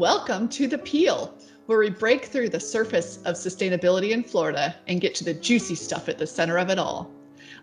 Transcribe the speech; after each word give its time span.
Welcome 0.00 0.48
to 0.48 0.66
The 0.66 0.78
Peel, 0.78 1.36
where 1.66 1.78
we 1.78 1.90
break 1.90 2.24
through 2.24 2.48
the 2.48 2.58
surface 2.58 3.18
of 3.26 3.34
sustainability 3.34 4.12
in 4.12 4.24
Florida 4.24 4.74
and 4.88 4.98
get 4.98 5.14
to 5.16 5.24
the 5.24 5.34
juicy 5.34 5.74
stuff 5.74 6.08
at 6.08 6.16
the 6.16 6.26
center 6.26 6.56
of 6.56 6.70
it 6.70 6.78
all. 6.78 7.10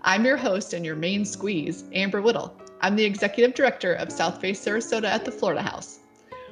I'm 0.04 0.24
your 0.24 0.37
host 0.37 0.73
and 0.73 0.85
your 0.85 0.95
main 0.95 1.25
squeeze, 1.25 1.85
Amber 1.93 2.21
Whittle. 2.21 2.55
I'm 2.81 2.95
the 2.95 3.03
executive 3.03 3.55
director 3.55 3.95
of 3.95 4.09
Southface 4.09 4.63
Sarasota 4.63 5.05
at 5.05 5.25
the 5.25 5.31
Florida 5.31 5.63
House. 5.63 6.01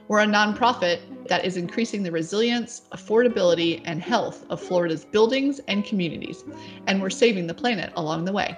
We're 0.08 0.22
a 0.22 0.26
nonprofit 0.26 1.28
that 1.28 1.46
is 1.46 1.56
increasing 1.56 2.02
the 2.02 2.12
resilience, 2.12 2.88
affordability, 2.92 3.84
and 3.86 4.02
health 4.02 4.44
of 4.50 4.60
Florida's 4.60 5.06
buildings 5.06 5.60
and 5.68 5.86
communities, 5.86 6.44
and 6.88 7.00
we're 7.00 7.12
saving 7.12 7.46
the 7.46 7.54
planet 7.54 7.94
along 7.96 8.26
the 8.26 8.34
way. 8.34 8.58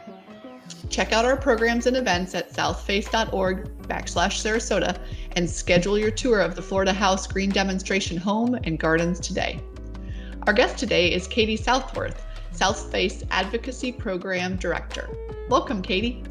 Check 0.89 1.11
out 1.11 1.25
our 1.25 1.35
programs 1.35 1.85
and 1.85 1.97
events 1.97 2.33
at 2.33 2.53
southface.org 2.53 3.65
backslash 3.83 4.41
Sarasota 4.41 4.97
and 5.35 5.49
schedule 5.49 5.99
your 5.99 6.11
tour 6.11 6.39
of 6.39 6.55
the 6.55 6.61
Florida 6.61 6.93
House 6.93 7.27
Green 7.27 7.49
Demonstration 7.49 8.17
Home 8.17 8.55
and 8.63 8.79
Gardens 8.79 9.19
today. 9.19 9.59
Our 10.47 10.53
guest 10.53 10.77
today 10.77 11.11
is 11.11 11.27
Katie 11.27 11.57
Southworth, 11.57 12.25
Southface 12.53 13.23
Advocacy 13.31 13.91
Program 13.91 14.55
Director. 14.55 15.09
Welcome, 15.49 15.81
Katie. 15.81 16.23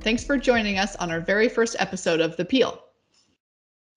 Thanks 0.00 0.24
for 0.24 0.38
joining 0.38 0.78
us 0.78 0.96
on 0.96 1.10
our 1.10 1.20
very 1.20 1.48
first 1.48 1.76
episode 1.78 2.20
of 2.20 2.36
The 2.36 2.46
Peel. 2.46 2.82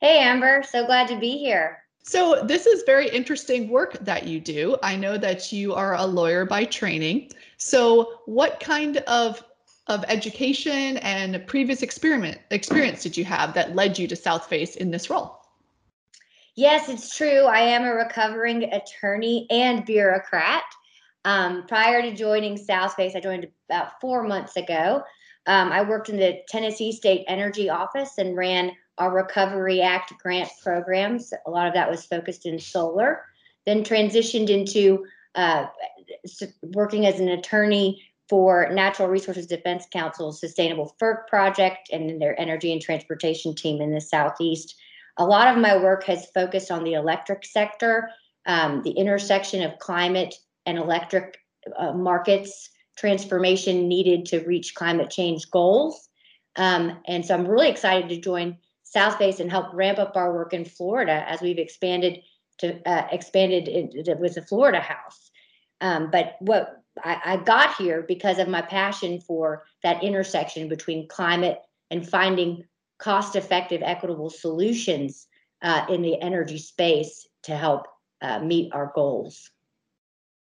Hey, 0.01 0.19
Amber. 0.19 0.61
So 0.63 0.85
glad 0.85 1.07
to 1.07 1.19
be 1.19 1.37
here. 1.37 1.77
So, 2.03 2.43
this 2.43 2.65
is 2.65 2.83
very 2.87 3.07
interesting 3.09 3.69
work 3.69 3.93
that 3.99 4.25
you 4.25 4.39
do. 4.39 4.75
I 4.81 4.95
know 4.95 5.17
that 5.19 5.51
you 5.51 5.75
are 5.75 5.95
a 5.95 6.05
lawyer 6.05 6.45
by 6.45 6.65
training. 6.65 7.29
So, 7.57 8.21
what 8.25 8.59
kind 8.59 8.97
of 8.97 9.43
of 9.87 10.05
education 10.07 10.97
and 10.97 11.45
previous 11.47 11.81
experiment 11.81 12.39
experience 12.51 13.03
did 13.03 13.17
you 13.17 13.25
have 13.25 13.53
that 13.53 13.75
led 13.75 13.97
you 13.97 14.07
to 14.07 14.15
Southface 14.15 14.77
in 14.77 14.91
this 14.91 15.09
role? 15.09 15.39
Yes, 16.55 16.89
it's 16.89 17.15
true. 17.15 17.45
I 17.45 17.59
am 17.59 17.83
a 17.83 17.93
recovering 17.93 18.71
attorney 18.73 19.47
and 19.49 19.85
bureaucrat. 19.85 20.63
Um, 21.23 21.65
prior 21.67 22.01
to 22.01 22.13
joining 22.13 22.57
Southface, 22.57 23.15
I 23.15 23.19
joined 23.19 23.47
about 23.69 23.99
four 24.01 24.23
months 24.23 24.57
ago. 24.57 25.03
Um, 25.47 25.71
I 25.71 25.81
worked 25.81 26.09
in 26.09 26.17
the 26.17 26.41
Tennessee 26.49 26.91
State 26.91 27.25
Energy 27.27 27.69
Office 27.69 28.17
and 28.17 28.35
ran 28.35 28.71
our 28.97 29.13
Recovery 29.13 29.81
Act 29.81 30.13
grant 30.21 30.49
programs. 30.61 31.33
A 31.47 31.49
lot 31.49 31.67
of 31.67 31.73
that 31.73 31.89
was 31.89 32.05
focused 32.05 32.45
in 32.45 32.59
solar. 32.59 33.23
Then 33.65 33.83
transitioned 33.83 34.49
into 34.49 35.05
uh, 35.35 35.67
working 36.61 37.05
as 37.05 37.19
an 37.19 37.29
attorney 37.29 38.03
for 38.31 38.69
Natural 38.71 39.09
Resources 39.09 39.45
Defense 39.45 39.85
Council's 39.91 40.39
Sustainable 40.39 40.95
FERC 41.01 41.27
project 41.27 41.89
and 41.91 42.21
their 42.21 42.39
energy 42.39 42.71
and 42.71 42.81
transportation 42.81 43.53
team 43.53 43.81
in 43.81 43.93
the 43.93 43.99
Southeast. 43.99 44.73
A 45.17 45.25
lot 45.25 45.49
of 45.49 45.61
my 45.61 45.75
work 45.75 46.05
has 46.05 46.31
focused 46.33 46.71
on 46.71 46.85
the 46.85 46.93
electric 46.93 47.43
sector, 47.43 48.09
um, 48.45 48.83
the 48.83 48.91
intersection 48.91 49.61
of 49.63 49.77
climate 49.79 50.33
and 50.65 50.77
electric 50.77 51.39
uh, 51.77 51.91
markets 51.91 52.69
transformation 52.97 53.89
needed 53.89 54.25
to 54.27 54.39
reach 54.45 54.75
climate 54.75 55.09
change 55.09 55.51
goals. 55.51 56.07
Um, 56.55 56.99
and 57.09 57.25
so 57.25 57.33
I'm 57.33 57.45
really 57.45 57.69
excited 57.69 58.07
to 58.09 58.17
join 58.17 58.57
Southface 58.95 59.41
and 59.41 59.51
help 59.51 59.73
ramp 59.73 59.99
up 59.99 60.15
our 60.15 60.33
work 60.33 60.53
in 60.53 60.63
Florida 60.63 61.25
as 61.27 61.41
we've 61.41 61.59
expanded 61.59 62.19
to 62.59 62.81
uh, 62.89 63.07
expanded 63.11 63.67
in, 63.67 64.19
with 64.21 64.35
the 64.35 64.41
Florida 64.41 64.79
House. 64.79 65.31
Um, 65.81 66.11
but 66.11 66.35
what 66.39 66.80
I, 67.03 67.21
I 67.25 67.37
got 67.37 67.75
here 67.75 68.03
because 68.07 68.39
of 68.39 68.47
my 68.47 68.61
passion 68.61 69.21
for 69.21 69.63
that 69.83 70.03
intersection 70.03 70.67
between 70.67 71.07
climate 71.07 71.59
and 71.89 72.07
finding 72.07 72.63
cost 72.97 73.35
effective, 73.35 73.81
equitable 73.83 74.29
solutions 74.29 75.27
uh, 75.61 75.85
in 75.89 76.01
the 76.01 76.19
energy 76.21 76.57
space 76.57 77.27
to 77.43 77.55
help 77.55 77.87
uh, 78.21 78.39
meet 78.39 78.73
our 78.73 78.91
goals. 78.93 79.49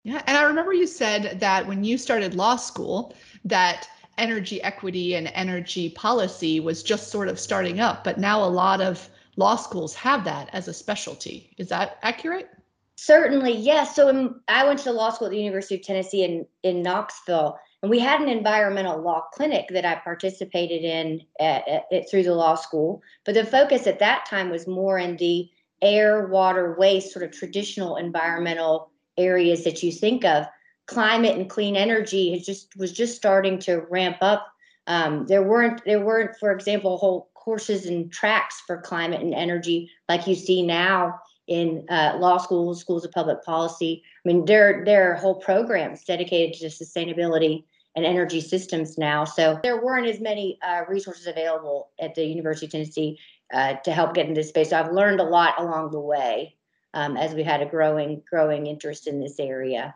Yeah, 0.05 0.23
and 0.27 0.37
I 0.37 0.45
remember 0.45 0.73
you 0.73 0.87
said 0.87 1.41
that 1.41 1.67
when 1.67 1.85
you 1.85 1.99
started 1.99 2.35
law 2.35 2.57
school, 2.57 3.15
that 3.45 3.89
energy 4.17 4.63
equity 4.63 5.15
and 5.15 5.31
energy 5.35 5.91
policy 5.91 6.61
was 6.61 6.83
just 6.83 7.09
sort 7.09 7.29
of 7.29 7.39
starting 7.39 7.81
up, 7.81 8.05
but 8.05 8.19
now 8.19 8.43
a 8.43 8.47
lot 8.47 8.81
of 8.81 9.09
law 9.37 9.55
schools 9.57 9.95
have 9.95 10.25
that 10.25 10.51
as 10.53 10.67
a 10.67 10.75
specialty. 10.75 11.55
Is 11.59 11.69
that 11.69 11.99
accurate? 12.03 12.51
Certainly, 13.01 13.53
yes. 13.59 13.95
So 13.95 14.09
in, 14.09 14.35
I 14.49 14.67
went 14.67 14.81
to 14.81 14.91
law 14.91 15.11
school 15.11 15.29
at 15.29 15.31
the 15.31 15.39
University 15.39 15.77
of 15.77 15.83
Tennessee 15.83 16.25
in, 16.25 16.45
in 16.65 16.83
Knoxville, 16.83 17.57
and 17.81 17.91
we 17.91 18.01
had 18.01 18.21
an 18.21 18.29
environmental 18.29 19.01
law 19.01 19.23
clinic 19.33 19.67
that 19.71 19.85
I 19.85 19.95
participated 19.95 20.83
in 20.83 21.21
at, 21.39 21.63
at, 21.93 22.11
through 22.11 22.25
the 22.25 22.35
law 22.35 22.57
school. 22.57 23.01
But 23.25 23.37
the 23.37 23.47
focus 23.47 23.87
at 23.87 24.01
that 24.01 24.27
time 24.27 24.51
was 24.51 24.67
more 24.67 24.99
in 24.99 25.17
the 25.17 25.49
air, 25.81 26.27
water, 26.27 26.75
waste, 26.77 27.13
sort 27.13 27.25
of 27.25 27.31
traditional 27.31 27.95
environmental 27.95 28.91
areas 29.17 29.63
that 29.63 29.81
you 29.81 29.93
think 29.93 30.25
of. 30.25 30.47
Climate 30.87 31.37
and 31.37 31.49
clean 31.49 31.77
energy 31.77 32.43
just 32.45 32.77
was 32.77 32.91
just 32.91 33.15
starting 33.15 33.61
to 33.61 33.87
ramp 33.91 34.17
up. 34.23 34.45
Um, 34.89 35.25
there 35.29 35.45
weren't 35.45 35.85
there 35.85 36.05
weren't, 36.05 36.37
for 36.41 36.51
example, 36.51 36.99
whole 36.99 37.31
courses 37.35 37.87
and 37.87 38.13
tracks 38.13 38.61
for 38.67 38.81
climate 38.81 39.21
and 39.21 39.35
energy 39.35 39.89
like 40.09 40.27
you 40.27 40.35
see 40.35 40.63
now 40.63 41.15
in 41.49 41.85
uh, 41.89 42.17
law 42.19 42.37
schools, 42.39 42.81
schools 42.81 43.05
of 43.05 43.11
public 43.11 43.43
policy. 43.43 44.03
I 44.25 44.29
mean, 44.29 44.45
there 44.45 44.85
there 44.85 45.11
are 45.11 45.15
whole 45.17 45.35
programs 45.35 46.05
dedicated 46.05 46.61
to 46.61 46.67
sustainability 46.67 47.65
and 47.97 48.07
energy 48.07 48.41
systems 48.41 48.97
now. 48.97 49.25
So 49.25 49.59
there 49.63 49.83
weren't 49.83 50.07
as 50.07 50.21
many 50.21 50.59
uh, 50.63 50.83
resources 50.89 51.27
available 51.27 51.91
at 52.01 52.15
the 52.15 52.25
University 52.25 52.67
of 52.67 52.73
Tennessee 52.73 53.19
uh, 53.53 53.75
to 53.85 53.93
help 53.93 54.15
get 54.15 54.27
into 54.27 54.41
this 54.41 54.51
space. 54.51 54.71
So 54.71 54.79
I've 54.79 54.93
learned 54.93 55.21
a 55.21 55.25
lot 55.25 55.55
along 55.59 55.91
the 55.91 56.01
way 56.01 56.55
um, 56.95 57.17
as 57.17 57.35
we 57.35 57.43
had 57.43 57.63
a 57.63 57.67
growing 57.67 58.23
growing 58.29 58.67
interest 58.67 59.07
in 59.07 59.19
this 59.19 59.41
area. 59.41 59.95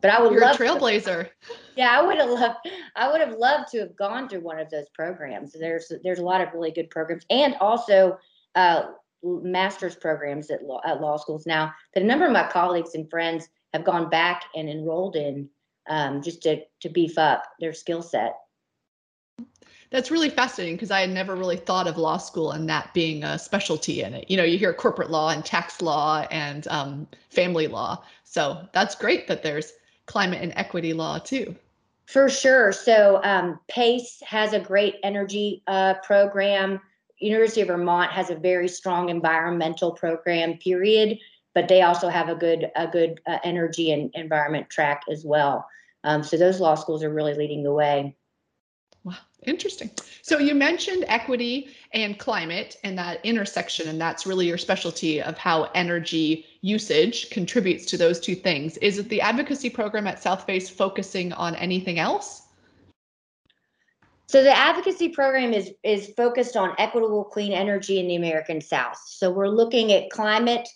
But 0.00 0.10
I 0.10 0.20
would 0.20 0.32
You're 0.32 0.40
love 0.40 0.58
a 0.58 0.64
trailblazer. 0.64 1.24
To, 1.24 1.30
yeah, 1.76 1.96
I 1.96 2.04
would 2.04 2.16
have 2.16 2.30
loved. 2.30 2.56
I 2.96 3.12
would 3.12 3.20
have 3.20 3.34
loved 3.34 3.70
to 3.72 3.80
have 3.80 3.94
gone 3.94 4.28
through 4.28 4.40
one 4.40 4.58
of 4.58 4.68
those 4.70 4.88
programs. 4.94 5.52
There's 5.52 5.92
there's 6.02 6.18
a 6.18 6.24
lot 6.24 6.40
of 6.40 6.52
really 6.52 6.72
good 6.72 6.90
programs, 6.90 7.24
and 7.30 7.54
also 7.60 8.18
uh, 8.56 8.86
master's 9.22 9.96
programs 9.96 10.50
at 10.50 10.62
law, 10.62 10.80
at 10.84 11.00
law 11.00 11.16
schools 11.16 11.46
now 11.46 11.72
that 11.94 12.02
a 12.02 12.06
number 12.06 12.26
of 12.26 12.32
my 12.32 12.46
colleagues 12.48 12.94
and 12.94 13.08
friends 13.10 13.48
have 13.72 13.84
gone 13.84 14.08
back 14.08 14.44
and 14.54 14.68
enrolled 14.68 15.16
in 15.16 15.48
um, 15.88 16.22
just 16.22 16.42
to, 16.42 16.62
to 16.80 16.88
beef 16.88 17.18
up 17.18 17.44
their 17.60 17.72
skill 17.72 18.02
set. 18.02 18.36
That's 19.90 20.10
really 20.10 20.30
fascinating 20.30 20.74
because 20.74 20.90
I 20.90 21.00
had 21.00 21.10
never 21.10 21.36
really 21.36 21.56
thought 21.56 21.86
of 21.86 21.96
law 21.96 22.16
school 22.16 22.50
and 22.50 22.68
that 22.68 22.92
being 22.92 23.22
a 23.22 23.38
specialty 23.38 24.02
in 24.02 24.14
it. 24.14 24.28
You 24.28 24.36
know, 24.36 24.42
you 24.42 24.58
hear 24.58 24.72
corporate 24.72 25.10
law 25.10 25.30
and 25.30 25.44
tax 25.44 25.80
law 25.80 26.26
and 26.30 26.66
um, 26.68 27.06
family 27.30 27.68
law. 27.68 28.02
So 28.24 28.66
that's 28.72 28.94
great 28.94 29.28
that 29.28 29.42
there's 29.42 29.72
climate 30.06 30.40
and 30.42 30.52
equity 30.56 30.92
law 30.92 31.18
too. 31.18 31.54
For 32.06 32.28
sure. 32.28 32.72
So 32.72 33.20
um, 33.24 33.58
PACE 33.68 34.22
has 34.26 34.52
a 34.52 34.60
great 34.60 34.96
energy 35.02 35.62
uh, 35.66 35.94
program. 36.02 36.80
University 37.18 37.62
of 37.62 37.68
Vermont 37.68 38.10
has 38.10 38.30
a 38.30 38.36
very 38.36 38.68
strong 38.68 39.08
environmental 39.08 39.92
program, 39.92 40.58
period, 40.58 41.18
but 41.54 41.68
they 41.68 41.82
also 41.82 42.08
have 42.08 42.28
a 42.28 42.34
good 42.34 42.70
a 42.76 42.86
good 42.86 43.20
uh, 43.26 43.38
energy 43.44 43.92
and 43.92 44.10
environment 44.14 44.68
track 44.68 45.02
as 45.10 45.24
well. 45.24 45.66
Um, 46.04 46.22
so 46.22 46.36
those 46.36 46.60
law 46.60 46.74
schools 46.74 47.02
are 47.02 47.12
really 47.12 47.34
leading 47.34 47.62
the 47.62 47.72
way. 47.72 48.16
Wow, 49.02 49.14
interesting. 49.46 49.90
So 50.22 50.38
you 50.38 50.54
mentioned 50.54 51.04
equity 51.06 51.68
and 51.92 52.18
climate 52.18 52.76
and 52.82 52.98
that 52.98 53.24
intersection, 53.24 53.88
and 53.88 54.00
that's 54.00 54.26
really 54.26 54.48
your 54.48 54.58
specialty 54.58 55.22
of 55.22 55.38
how 55.38 55.70
energy 55.74 56.44
usage 56.60 57.30
contributes 57.30 57.86
to 57.86 57.96
those 57.96 58.18
two 58.18 58.34
things. 58.34 58.76
Is 58.78 58.98
it 58.98 59.08
the 59.08 59.20
advocacy 59.20 59.70
program 59.70 60.08
at 60.08 60.20
Southface 60.20 60.68
focusing 60.68 61.32
on 61.32 61.54
anything 61.54 62.00
else? 62.00 62.45
So 64.28 64.42
the 64.42 64.56
advocacy 64.56 65.10
program 65.10 65.52
is 65.52 65.72
is 65.84 66.12
focused 66.16 66.56
on 66.56 66.74
equitable 66.78 67.24
clean 67.24 67.52
energy 67.52 68.00
in 68.00 68.08
the 68.08 68.16
American 68.16 68.60
South. 68.60 69.00
So 69.06 69.30
we're 69.30 69.48
looking 69.48 69.92
at 69.92 70.10
climate 70.10 70.68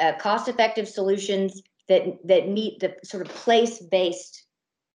uh, 0.00 0.12
cost-effective 0.18 0.88
solutions 0.88 1.62
that 1.88 2.04
that 2.24 2.48
meet 2.48 2.80
the 2.80 2.94
sort 3.02 3.26
of 3.26 3.34
place-based 3.34 4.44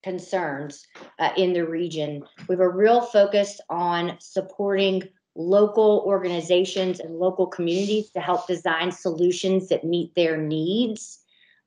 concerns 0.04 0.86
uh, 1.20 1.32
in 1.38 1.54
the 1.54 1.66
region. 1.66 2.24
We 2.48 2.54
have 2.54 2.60
a 2.60 2.70
real 2.70 3.02
focus 3.02 3.60
on 3.70 4.18
supporting 4.20 5.04
local 5.36 6.04
organizations 6.06 7.00
and 7.00 7.16
local 7.16 7.48
communities 7.48 8.10
to 8.12 8.20
help 8.20 8.48
design 8.48 8.92
solutions 8.92 9.70
that 9.70 9.84
meet 9.84 10.14
their 10.16 10.38
needs. 10.38 11.20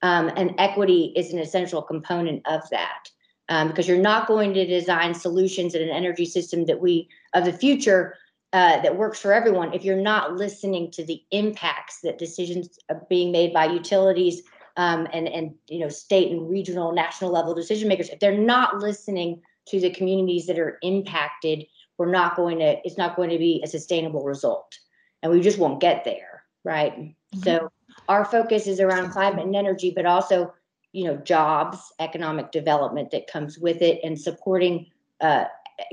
Um, 0.02 0.30
and 0.36 0.54
equity 0.58 1.12
is 1.16 1.32
an 1.32 1.40
essential 1.40 1.82
component 1.82 2.46
of 2.46 2.62
that 2.70 3.10
um, 3.48 3.68
because 3.68 3.88
you're 3.88 3.98
not 3.98 4.26
going 4.26 4.52
to 4.54 4.66
design 4.66 5.14
solutions 5.14 5.74
in 5.74 5.82
an 5.82 5.88
energy 5.88 6.24
system 6.24 6.66
that 6.66 6.80
we 6.80 7.08
of 7.34 7.44
the 7.44 7.52
future 7.52 8.16
uh, 8.52 8.80
that 8.80 8.96
works 8.96 9.20
for 9.20 9.32
everyone 9.32 9.72
if 9.74 9.84
you're 9.84 9.96
not 9.96 10.36
listening 10.36 10.90
to 10.90 11.04
the 11.04 11.22
impacts 11.30 12.00
that 12.00 12.18
decisions 12.18 12.78
are 12.88 13.02
being 13.08 13.30
made 13.30 13.52
by 13.52 13.66
utilities 13.66 14.42
um, 14.76 15.06
and 15.12 15.28
and 15.28 15.54
you 15.68 15.80
know 15.80 15.88
state 15.88 16.30
and 16.30 16.48
regional 16.48 16.92
national 16.92 17.30
level 17.30 17.54
decision 17.54 17.88
makers 17.88 18.08
if 18.08 18.20
they're 18.20 18.36
not 18.36 18.78
listening 18.78 19.40
to 19.66 19.80
the 19.80 19.90
communities 19.90 20.46
that 20.46 20.58
are 20.58 20.78
impacted 20.82 21.64
we're 21.98 22.10
not 22.10 22.36
going 22.36 22.58
to 22.58 22.76
it's 22.84 22.98
not 22.98 23.16
going 23.16 23.30
to 23.30 23.38
be 23.38 23.60
a 23.64 23.66
sustainable 23.66 24.24
result 24.24 24.78
and 25.22 25.32
we 25.32 25.40
just 25.40 25.58
won't 25.58 25.80
get 25.80 26.04
there 26.04 26.28
right? 26.64 26.96
Mm-hmm. 26.98 27.40
So 27.40 27.72
our 28.08 28.24
focus 28.24 28.66
is 28.66 28.80
around 28.80 29.10
climate 29.10 29.44
and 29.44 29.56
energy, 29.56 29.92
but 29.94 30.06
also, 30.06 30.52
you 30.92 31.04
know, 31.04 31.16
jobs, 31.16 31.92
economic 31.98 32.50
development 32.50 33.10
that 33.10 33.26
comes 33.26 33.58
with 33.58 33.82
it, 33.82 34.00
and 34.02 34.18
supporting 34.18 34.86
uh, 35.20 35.44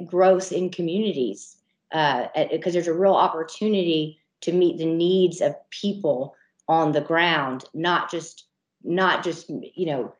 growth 0.05 0.51
in 0.51 0.69
communities 0.69 1.57
because 1.91 2.29
uh, 2.35 2.71
there's 2.71 2.87
a 2.87 2.93
real 2.93 3.13
opportunity 3.13 4.19
to 4.41 4.51
meet 4.51 4.77
the 4.77 4.85
needs 4.85 5.41
of 5.41 5.55
people 5.69 6.35
on 6.67 6.91
the 6.91 7.01
ground, 7.01 7.65
not 7.73 8.09
just 8.11 8.45
not 8.83 9.23
just 9.23 9.49
you 9.49 9.85
know 9.85 10.13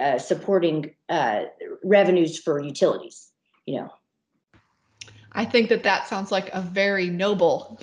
uh, 0.00 0.18
supporting 0.18 0.94
uh, 1.08 1.44
revenues 1.82 2.38
for 2.38 2.60
utilities. 2.60 3.30
You 3.66 3.80
know, 3.80 3.92
I 5.32 5.44
think 5.44 5.68
that 5.70 5.82
that 5.82 6.06
sounds 6.06 6.30
like 6.30 6.50
a 6.52 6.60
very 6.60 7.08
noble 7.08 7.80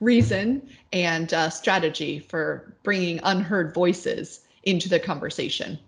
reason 0.00 0.68
and 0.92 1.32
uh, 1.34 1.50
strategy 1.50 2.20
for 2.20 2.74
bringing 2.82 3.20
unheard 3.24 3.74
voices 3.74 4.40
into 4.68 4.88
the 4.88 5.00
conversation. 5.00 5.78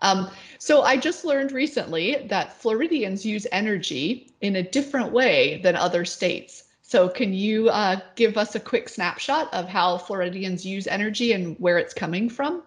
Um, 0.00 0.30
so 0.58 0.82
I 0.82 0.96
just 0.96 1.24
learned 1.24 1.52
recently 1.52 2.26
that 2.28 2.52
Floridians 2.52 3.26
use 3.26 3.46
energy 3.50 4.30
in 4.40 4.56
a 4.56 4.62
different 4.62 5.12
way 5.12 5.60
than 5.62 5.74
other 5.74 6.04
states. 6.04 6.64
So 6.82 7.08
can 7.08 7.34
you 7.34 7.68
uh, 7.68 8.00
give 8.14 8.38
us 8.38 8.54
a 8.54 8.60
quick 8.60 8.88
snapshot 8.88 9.52
of 9.52 9.68
how 9.68 9.98
Floridians 9.98 10.64
use 10.64 10.86
energy 10.86 11.32
and 11.32 11.56
where 11.58 11.78
it's 11.78 11.92
coming 11.92 12.30
from? 12.30 12.62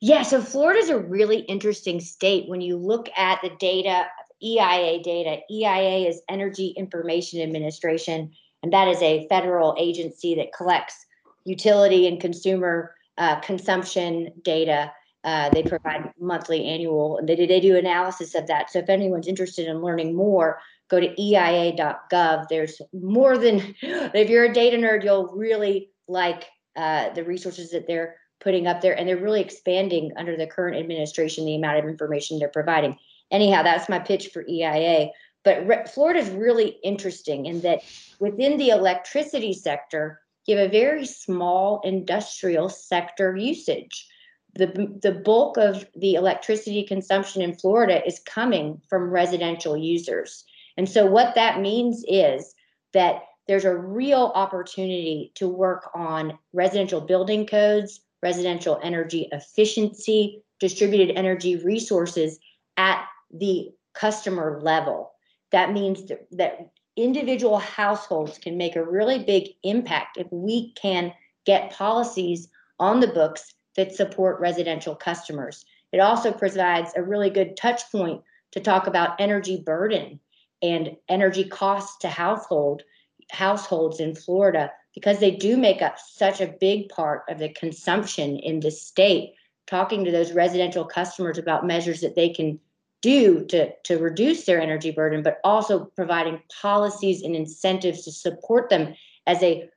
Yeah, 0.00 0.22
so 0.22 0.42
Florida 0.42 0.80
is 0.80 0.90
a 0.90 0.98
really 0.98 1.40
interesting 1.40 2.00
state 2.00 2.48
when 2.48 2.60
you 2.60 2.76
look 2.76 3.08
at 3.16 3.40
the 3.40 3.50
data, 3.60 4.06
EIA 4.42 5.00
data. 5.02 5.38
EIA 5.48 6.08
is 6.08 6.20
Energy 6.28 6.74
Information 6.76 7.40
Administration, 7.40 8.32
and 8.64 8.72
that 8.72 8.88
is 8.88 9.00
a 9.00 9.28
federal 9.28 9.76
agency 9.78 10.34
that 10.34 10.52
collects 10.52 11.06
utility 11.44 12.08
and 12.08 12.20
consumer 12.20 12.94
uh, 13.18 13.40
consumption 13.40 14.32
data. 14.42 14.92
Uh, 15.24 15.50
they 15.50 15.62
provide 15.62 16.12
monthly, 16.18 16.66
annual, 16.66 17.18
and 17.18 17.28
they, 17.28 17.46
they 17.46 17.60
do 17.60 17.76
analysis 17.76 18.34
of 18.34 18.48
that. 18.48 18.70
So 18.70 18.80
if 18.80 18.88
anyone's 18.88 19.28
interested 19.28 19.68
in 19.68 19.80
learning 19.80 20.16
more, 20.16 20.58
go 20.90 20.98
to 20.98 21.22
EIA.gov. 21.22 22.48
There's 22.48 22.80
more 22.92 23.38
than, 23.38 23.74
if 23.82 24.28
you're 24.28 24.44
a 24.44 24.52
data 24.52 24.76
nerd, 24.76 25.04
you'll 25.04 25.28
really 25.28 25.90
like 26.08 26.46
uh, 26.74 27.10
the 27.10 27.22
resources 27.22 27.70
that 27.70 27.86
they're 27.86 28.16
putting 28.40 28.66
up 28.66 28.80
there, 28.80 28.98
and 28.98 29.08
they're 29.08 29.16
really 29.16 29.40
expanding 29.40 30.12
under 30.16 30.36
the 30.36 30.46
current 30.46 30.76
administration 30.76 31.46
the 31.46 31.54
amount 31.54 31.78
of 31.78 31.84
information 31.84 32.38
they're 32.38 32.48
providing. 32.48 32.98
Anyhow, 33.30 33.62
that's 33.62 33.88
my 33.88 34.00
pitch 34.00 34.30
for 34.32 34.44
EIA. 34.48 35.10
But 35.44 35.66
re- 35.66 35.84
Florida 35.86 36.20
is 36.20 36.30
really 36.30 36.78
interesting 36.82 37.46
in 37.46 37.60
that 37.60 37.82
within 38.18 38.58
the 38.58 38.70
electricity 38.70 39.52
sector, 39.52 40.20
you 40.46 40.56
have 40.56 40.68
a 40.68 40.70
very 40.70 41.06
small 41.06 41.80
industrial 41.84 42.68
sector 42.68 43.36
usage. 43.36 44.08
The, 44.54 44.98
the 45.02 45.12
bulk 45.12 45.56
of 45.56 45.86
the 45.96 46.14
electricity 46.14 46.82
consumption 46.82 47.42
in 47.42 47.54
Florida 47.54 48.06
is 48.06 48.20
coming 48.26 48.80
from 48.88 49.10
residential 49.10 49.76
users. 49.76 50.44
And 50.76 50.88
so, 50.88 51.06
what 51.06 51.34
that 51.34 51.60
means 51.60 52.04
is 52.06 52.54
that 52.92 53.22
there's 53.48 53.64
a 53.64 53.74
real 53.74 54.32
opportunity 54.34 55.32
to 55.36 55.48
work 55.48 55.90
on 55.94 56.38
residential 56.52 57.00
building 57.00 57.46
codes, 57.46 58.00
residential 58.22 58.78
energy 58.82 59.28
efficiency, 59.32 60.42
distributed 60.60 61.16
energy 61.16 61.56
resources 61.56 62.38
at 62.76 63.04
the 63.32 63.70
customer 63.94 64.60
level. 64.62 65.12
That 65.50 65.72
means 65.72 66.06
that, 66.06 66.26
that 66.32 66.70
individual 66.96 67.58
households 67.58 68.38
can 68.38 68.56
make 68.56 68.76
a 68.76 68.84
really 68.84 69.18
big 69.18 69.48
impact 69.62 70.16
if 70.18 70.26
we 70.30 70.72
can 70.72 71.12
get 71.44 71.72
policies 71.72 72.48
on 72.78 73.00
the 73.00 73.08
books 73.08 73.54
that 73.76 73.94
support 73.94 74.40
residential 74.40 74.94
customers. 74.94 75.64
It 75.92 76.00
also 76.00 76.32
provides 76.32 76.92
a 76.96 77.02
really 77.02 77.30
good 77.30 77.56
touch 77.56 77.90
point 77.90 78.22
to 78.52 78.60
talk 78.60 78.86
about 78.86 79.20
energy 79.20 79.62
burden 79.64 80.20
and 80.62 80.96
energy 81.08 81.44
costs 81.44 81.98
to 81.98 82.08
household 82.08 82.82
households 83.30 83.98
in 83.98 84.14
Florida 84.14 84.70
because 84.94 85.18
they 85.18 85.30
do 85.30 85.56
make 85.56 85.80
up 85.80 85.98
such 85.98 86.40
a 86.40 86.54
big 86.60 86.88
part 86.90 87.22
of 87.28 87.38
the 87.38 87.48
consumption 87.48 88.38
in 88.38 88.60
the 88.60 88.70
state. 88.70 89.32
Talking 89.66 90.04
to 90.04 90.10
those 90.10 90.32
residential 90.32 90.84
customers 90.84 91.38
about 91.38 91.66
measures 91.66 92.02
that 92.02 92.14
they 92.14 92.28
can 92.28 92.60
do 93.02 93.44
to, 93.46 93.72
to 93.84 93.98
reduce 93.98 94.44
their 94.44 94.60
energy 94.60 94.90
burden, 94.90 95.22
but 95.22 95.38
also 95.44 95.86
providing 95.96 96.40
policies 96.60 97.22
and 97.22 97.34
incentives 97.34 98.04
to 98.04 98.12
support 98.12 98.70
them 98.70 98.94
as 99.26 99.40
they 99.40 99.68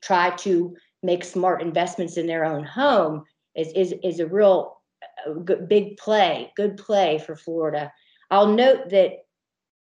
try 0.00 0.30
to 0.36 0.76
make 1.02 1.24
smart 1.24 1.60
investments 1.60 2.16
in 2.16 2.26
their 2.26 2.44
own 2.44 2.64
home 2.64 3.24
is, 3.54 3.68
is, 3.72 3.94
is 4.02 4.20
a 4.20 4.26
real 4.26 4.80
uh, 5.26 5.54
big 5.68 5.96
play, 5.96 6.52
good 6.56 6.76
play 6.76 7.18
for 7.18 7.36
Florida. 7.36 7.92
I'll 8.30 8.52
note 8.52 8.88
that 8.90 9.24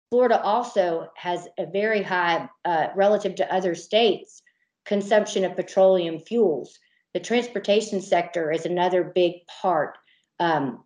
Florida 0.10 0.42
also 0.42 1.10
has 1.16 1.48
a 1.58 1.66
very 1.66 2.04
high, 2.04 2.48
uh, 2.66 2.88
relative 2.96 3.36
to 3.36 3.54
other 3.54 3.74
states, 3.74 4.42
consumption 4.86 5.44
of 5.46 5.56
petroleum 5.56 6.20
fuels. 6.20 6.78
The 7.14 7.20
transportation 7.20 8.02
sector 8.02 8.52
is 8.52 8.66
another 8.66 9.04
big 9.04 9.46
part. 9.48 9.98
Um, 10.40 10.84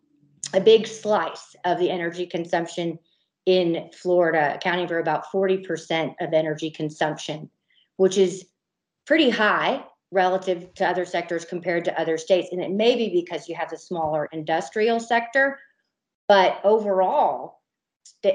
a 0.53 0.61
big 0.61 0.87
slice 0.87 1.55
of 1.65 1.79
the 1.79 1.89
energy 1.89 2.25
consumption 2.25 2.99
in 3.45 3.89
Florida, 3.93 4.55
accounting 4.55 4.87
for 4.87 4.99
about 4.99 5.25
40% 5.33 6.15
of 6.19 6.33
energy 6.33 6.69
consumption, 6.69 7.49
which 7.95 8.17
is 8.17 8.45
pretty 9.05 9.29
high 9.29 9.83
relative 10.11 10.73
to 10.75 10.85
other 10.85 11.05
sectors 11.05 11.45
compared 11.45 11.85
to 11.85 11.99
other 11.99 12.17
states. 12.17 12.49
And 12.51 12.61
it 12.61 12.71
may 12.71 12.95
be 12.95 13.09
because 13.09 13.47
you 13.47 13.55
have 13.55 13.69
the 13.69 13.77
smaller 13.77 14.27
industrial 14.31 14.99
sector, 14.99 15.59
but 16.27 16.59
overall, 16.63 17.61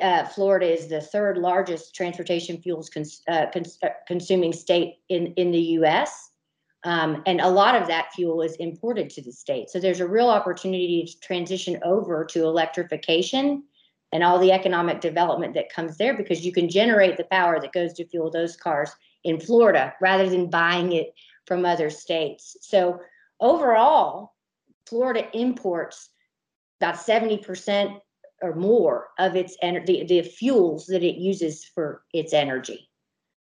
uh, 0.00 0.24
Florida 0.26 0.66
is 0.66 0.88
the 0.88 1.00
third 1.00 1.38
largest 1.38 1.94
transportation 1.94 2.60
fuels 2.60 2.88
cons- 2.88 3.22
uh, 3.28 3.46
cons- 3.52 3.78
uh, 3.82 3.88
consuming 4.06 4.52
state 4.52 4.96
in, 5.08 5.28
in 5.34 5.50
the 5.50 5.60
US. 5.78 6.31
Um, 6.84 7.22
and 7.26 7.40
a 7.40 7.48
lot 7.48 7.80
of 7.80 7.86
that 7.88 8.12
fuel 8.12 8.42
is 8.42 8.56
imported 8.56 9.08
to 9.10 9.22
the 9.22 9.32
state. 9.32 9.70
So 9.70 9.78
there's 9.78 10.00
a 10.00 10.08
real 10.08 10.28
opportunity 10.28 11.04
to 11.04 11.20
transition 11.20 11.78
over 11.84 12.24
to 12.26 12.44
electrification 12.44 13.62
and 14.12 14.22
all 14.22 14.38
the 14.38 14.52
economic 14.52 15.00
development 15.00 15.54
that 15.54 15.72
comes 15.72 15.96
there 15.96 16.16
because 16.16 16.44
you 16.44 16.52
can 16.52 16.68
generate 16.68 17.16
the 17.16 17.24
power 17.24 17.60
that 17.60 17.72
goes 17.72 17.92
to 17.94 18.06
fuel 18.06 18.30
those 18.30 18.56
cars 18.56 18.90
in 19.24 19.40
Florida 19.40 19.94
rather 20.00 20.28
than 20.28 20.50
buying 20.50 20.92
it 20.92 21.14
from 21.46 21.64
other 21.64 21.88
states. 21.88 22.56
So 22.60 23.00
overall, 23.40 24.34
Florida 24.86 25.28
imports 25.32 26.10
about 26.80 26.96
70% 26.96 28.00
or 28.42 28.54
more 28.56 29.08
of 29.18 29.36
its 29.36 29.56
energy, 29.62 30.04
the, 30.04 30.22
the 30.22 30.28
fuels 30.28 30.86
that 30.86 31.04
it 31.04 31.16
uses 31.16 31.64
for 31.64 32.02
its 32.12 32.32
energy. 32.32 32.90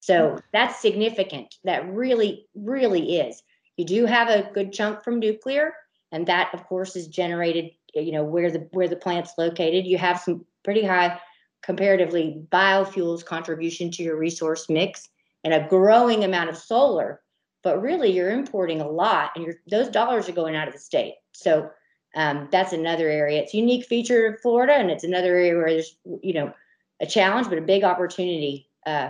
So 0.05 0.39
that's 0.53 0.83
significant. 0.83 1.55
That 1.65 1.91
really, 1.91 2.47
really 2.55 3.17
is. 3.21 3.43
You 3.79 3.87
do 3.87 4.05
have 4.05 4.29
a 4.29 4.51
good 4.53 4.71
chunk 4.71 5.03
from 5.03 5.19
nuclear, 5.19 5.73
and 6.13 6.27
that, 6.27 6.51
of 6.53 6.63
course, 6.65 6.95
is 6.95 7.09
generated. 7.09 7.71
You 7.95 8.13
know 8.13 8.23
where 8.23 8.51
the 8.51 8.69
where 8.73 8.87
the 8.87 8.97
plant's 8.97 9.33
located. 9.39 9.87
You 9.87 9.97
have 9.97 10.21
some 10.21 10.45
pretty 10.63 10.85
high, 10.85 11.19
comparatively, 11.63 12.45
biofuels 12.53 13.25
contribution 13.25 13.91
to 13.93 14.03
your 14.03 14.19
resource 14.19 14.69
mix, 14.69 15.09
and 15.43 15.55
a 15.55 15.67
growing 15.71 16.23
amount 16.23 16.51
of 16.51 16.59
solar. 16.59 17.23
But 17.63 17.81
really, 17.81 18.11
you're 18.11 18.31
importing 18.31 18.83
a 18.83 18.91
lot, 18.91 19.31
and 19.37 19.55
those 19.71 19.89
dollars 19.89 20.29
are 20.29 20.33
going 20.33 20.55
out 20.55 20.69
of 20.69 20.75
the 20.75 20.81
state. 20.81 21.15
So 21.33 21.71
um, 22.15 22.49
that's 22.53 22.75
another 22.75 23.09
area. 23.09 23.41
It's 23.41 23.55
a 23.55 23.57
unique 23.57 23.87
feature 23.87 24.27
of 24.27 24.41
Florida, 24.43 24.75
and 24.75 24.91
it's 24.91 25.05
another 25.05 25.35
area 25.35 25.57
where 25.57 25.71
there's 25.71 25.97
you 26.23 26.35
know 26.35 26.53
a 27.01 27.07
challenge, 27.07 27.49
but 27.49 27.57
a 27.57 27.63
big 27.63 27.85
opportunity 27.85 28.69
uh, 28.85 29.09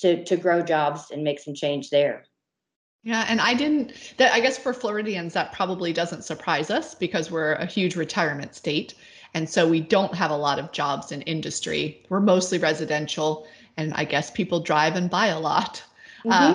to 0.00 0.24
to 0.24 0.36
grow 0.36 0.62
jobs 0.62 1.10
and 1.10 1.22
make 1.22 1.40
some 1.40 1.54
change 1.54 1.90
there. 1.90 2.24
Yeah, 3.02 3.24
and 3.28 3.40
I 3.40 3.54
didn't 3.54 3.92
that 4.18 4.32
I 4.32 4.40
guess 4.40 4.58
for 4.58 4.74
Floridians 4.74 5.32
that 5.34 5.52
probably 5.52 5.92
doesn't 5.92 6.24
surprise 6.24 6.70
us 6.70 6.94
because 6.94 7.30
we're 7.30 7.54
a 7.54 7.66
huge 7.66 7.96
retirement 7.96 8.54
state. 8.54 8.94
And 9.32 9.48
so 9.48 9.68
we 9.68 9.80
don't 9.80 10.14
have 10.14 10.32
a 10.32 10.36
lot 10.36 10.58
of 10.58 10.72
jobs 10.72 11.12
in 11.12 11.22
industry. 11.22 12.04
We're 12.08 12.20
mostly 12.20 12.58
residential 12.58 13.46
and 13.76 13.94
I 13.94 14.04
guess 14.04 14.30
people 14.30 14.60
drive 14.60 14.96
and 14.96 15.08
buy 15.08 15.28
a 15.28 15.40
lot. 15.40 15.82
Mm-hmm. 16.24 16.30
Uh, 16.30 16.54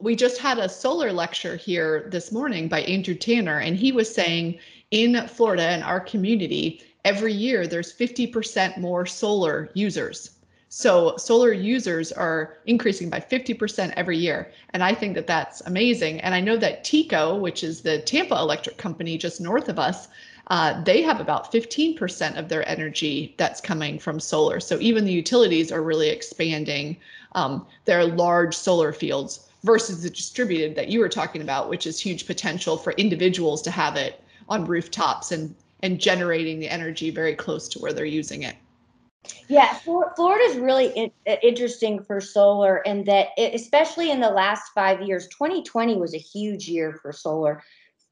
we 0.00 0.14
just 0.14 0.38
had 0.38 0.58
a 0.58 0.68
solar 0.68 1.12
lecture 1.12 1.56
here 1.56 2.08
this 2.10 2.30
morning 2.30 2.68
by 2.68 2.82
Andrew 2.82 3.14
Tanner, 3.14 3.58
and 3.58 3.76
he 3.76 3.92
was 3.92 4.12
saying 4.12 4.58
in 4.90 5.26
Florida, 5.28 5.72
in 5.72 5.82
our 5.82 6.00
community, 6.00 6.82
every 7.04 7.32
year 7.32 7.66
there's 7.66 7.92
50% 7.92 8.78
more 8.78 9.06
solar 9.06 9.70
users. 9.74 10.35
So 10.68 11.16
solar 11.16 11.52
users 11.52 12.10
are 12.12 12.58
increasing 12.66 13.08
by 13.08 13.20
50% 13.20 13.92
every 13.96 14.18
year. 14.18 14.50
And 14.70 14.82
I 14.82 14.94
think 14.94 15.14
that 15.14 15.26
that's 15.26 15.60
amazing. 15.62 16.20
And 16.20 16.34
I 16.34 16.40
know 16.40 16.56
that 16.56 16.84
TECO, 16.84 17.36
which 17.36 17.62
is 17.62 17.80
the 17.80 18.00
Tampa 18.00 18.34
electric 18.36 18.76
company 18.76 19.16
just 19.16 19.40
north 19.40 19.68
of 19.68 19.78
us, 19.78 20.08
uh, 20.48 20.82
they 20.82 21.02
have 21.02 21.20
about 21.20 21.52
15% 21.52 22.36
of 22.38 22.48
their 22.48 22.68
energy 22.68 23.34
that's 23.36 23.60
coming 23.60 23.98
from 23.98 24.20
solar. 24.20 24.60
So 24.60 24.78
even 24.80 25.04
the 25.04 25.12
utilities 25.12 25.72
are 25.72 25.82
really 25.82 26.08
expanding 26.08 26.96
um, 27.32 27.66
their 27.84 28.04
large 28.04 28.54
solar 28.54 28.92
fields 28.92 29.48
versus 29.62 30.02
the 30.02 30.10
distributed 30.10 30.76
that 30.76 30.88
you 30.88 31.00
were 31.00 31.08
talking 31.08 31.42
about, 31.42 31.68
which 31.68 31.86
is 31.86 32.00
huge 32.00 32.26
potential 32.26 32.76
for 32.76 32.92
individuals 32.92 33.62
to 33.62 33.70
have 33.70 33.96
it 33.96 34.22
on 34.48 34.64
rooftops 34.64 35.32
and 35.32 35.54
and 35.82 36.00
generating 36.00 36.58
the 36.58 36.68
energy 36.68 37.10
very 37.10 37.34
close 37.34 37.68
to 37.68 37.78
where 37.78 37.92
they're 37.92 38.06
using 38.06 38.42
it. 38.42 38.56
Yeah, 39.48 39.74
Florida 39.74 40.44
is 40.44 40.56
really 40.56 40.88
in, 40.88 41.10
interesting 41.42 42.02
for 42.02 42.20
solar, 42.20 42.76
and 42.86 43.06
that 43.06 43.28
it, 43.36 43.54
especially 43.54 44.10
in 44.10 44.20
the 44.20 44.30
last 44.30 44.70
five 44.74 45.02
years, 45.02 45.28
2020 45.28 45.96
was 45.96 46.14
a 46.14 46.18
huge 46.18 46.68
year 46.68 46.98
for 47.00 47.12
solar. 47.12 47.62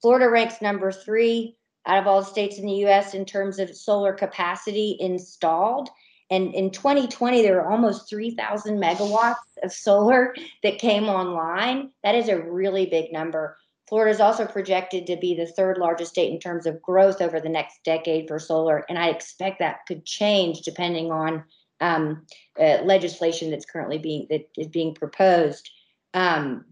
Florida 0.00 0.28
ranks 0.28 0.60
number 0.60 0.92
three 0.92 1.56
out 1.86 1.98
of 1.98 2.06
all 2.06 2.20
the 2.20 2.26
states 2.26 2.58
in 2.58 2.66
the 2.66 2.74
U.S. 2.74 3.14
in 3.14 3.24
terms 3.24 3.58
of 3.58 3.76
solar 3.76 4.12
capacity 4.12 4.96
installed. 5.00 5.88
And 6.30 6.54
in 6.54 6.70
2020, 6.70 7.42
there 7.42 7.56
were 7.56 7.68
almost 7.68 8.08
3,000 8.08 8.80
megawatts 8.80 9.36
of 9.62 9.72
solar 9.72 10.34
that 10.62 10.78
came 10.78 11.04
online. 11.04 11.90
That 12.02 12.14
is 12.14 12.28
a 12.28 12.40
really 12.40 12.86
big 12.86 13.12
number. 13.12 13.56
Florida 13.88 14.10
is 14.10 14.20
also 14.20 14.46
projected 14.46 15.06
to 15.06 15.16
be 15.16 15.34
the 15.34 15.46
third 15.46 15.76
largest 15.78 16.12
state 16.12 16.32
in 16.32 16.38
terms 16.38 16.66
of 16.66 16.80
growth 16.80 17.20
over 17.20 17.38
the 17.38 17.48
next 17.48 17.84
decade 17.84 18.26
for 18.26 18.38
solar, 18.38 18.84
and 18.88 18.98
I 18.98 19.08
expect 19.08 19.58
that 19.58 19.86
could 19.86 20.04
change 20.06 20.62
depending 20.62 21.12
on 21.12 21.44
um, 21.80 22.26
uh, 22.58 22.78
legislation 22.84 23.50
that's 23.50 23.66
currently 23.66 23.98
being 23.98 24.26
that 24.30 24.48
is 24.56 24.68
being 24.68 24.94
proposed. 24.94 25.70
Um, 26.14 26.64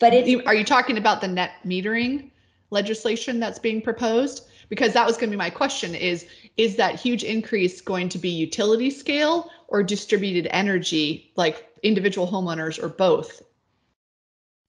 but 0.00 0.14
are 0.14 0.54
you 0.54 0.64
talking 0.64 0.96
about 0.96 1.20
the 1.20 1.28
net 1.28 1.52
metering 1.66 2.30
legislation 2.70 3.40
that's 3.40 3.58
being 3.58 3.82
proposed? 3.82 4.48
Because 4.70 4.94
that 4.94 5.06
was 5.06 5.16
going 5.16 5.30
to 5.30 5.34
be 5.34 5.38
my 5.38 5.50
question: 5.50 5.94
is 5.94 6.26
is 6.56 6.76
that 6.76 6.98
huge 6.98 7.24
increase 7.24 7.82
going 7.82 8.08
to 8.08 8.18
be 8.18 8.30
utility 8.30 8.90
scale 8.90 9.50
or 9.68 9.82
distributed 9.82 10.48
energy, 10.50 11.30
like 11.36 11.68
individual 11.82 12.26
homeowners 12.26 12.82
or 12.82 12.88
both? 12.88 13.42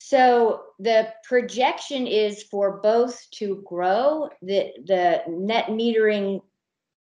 So 0.06 0.62
the 0.78 1.12
projection 1.24 2.06
is 2.06 2.44
for 2.44 2.78
both 2.80 3.28
to 3.38 3.60
grow. 3.66 4.30
The 4.40 4.70
the 4.84 5.22
net 5.26 5.66
metering 5.66 6.42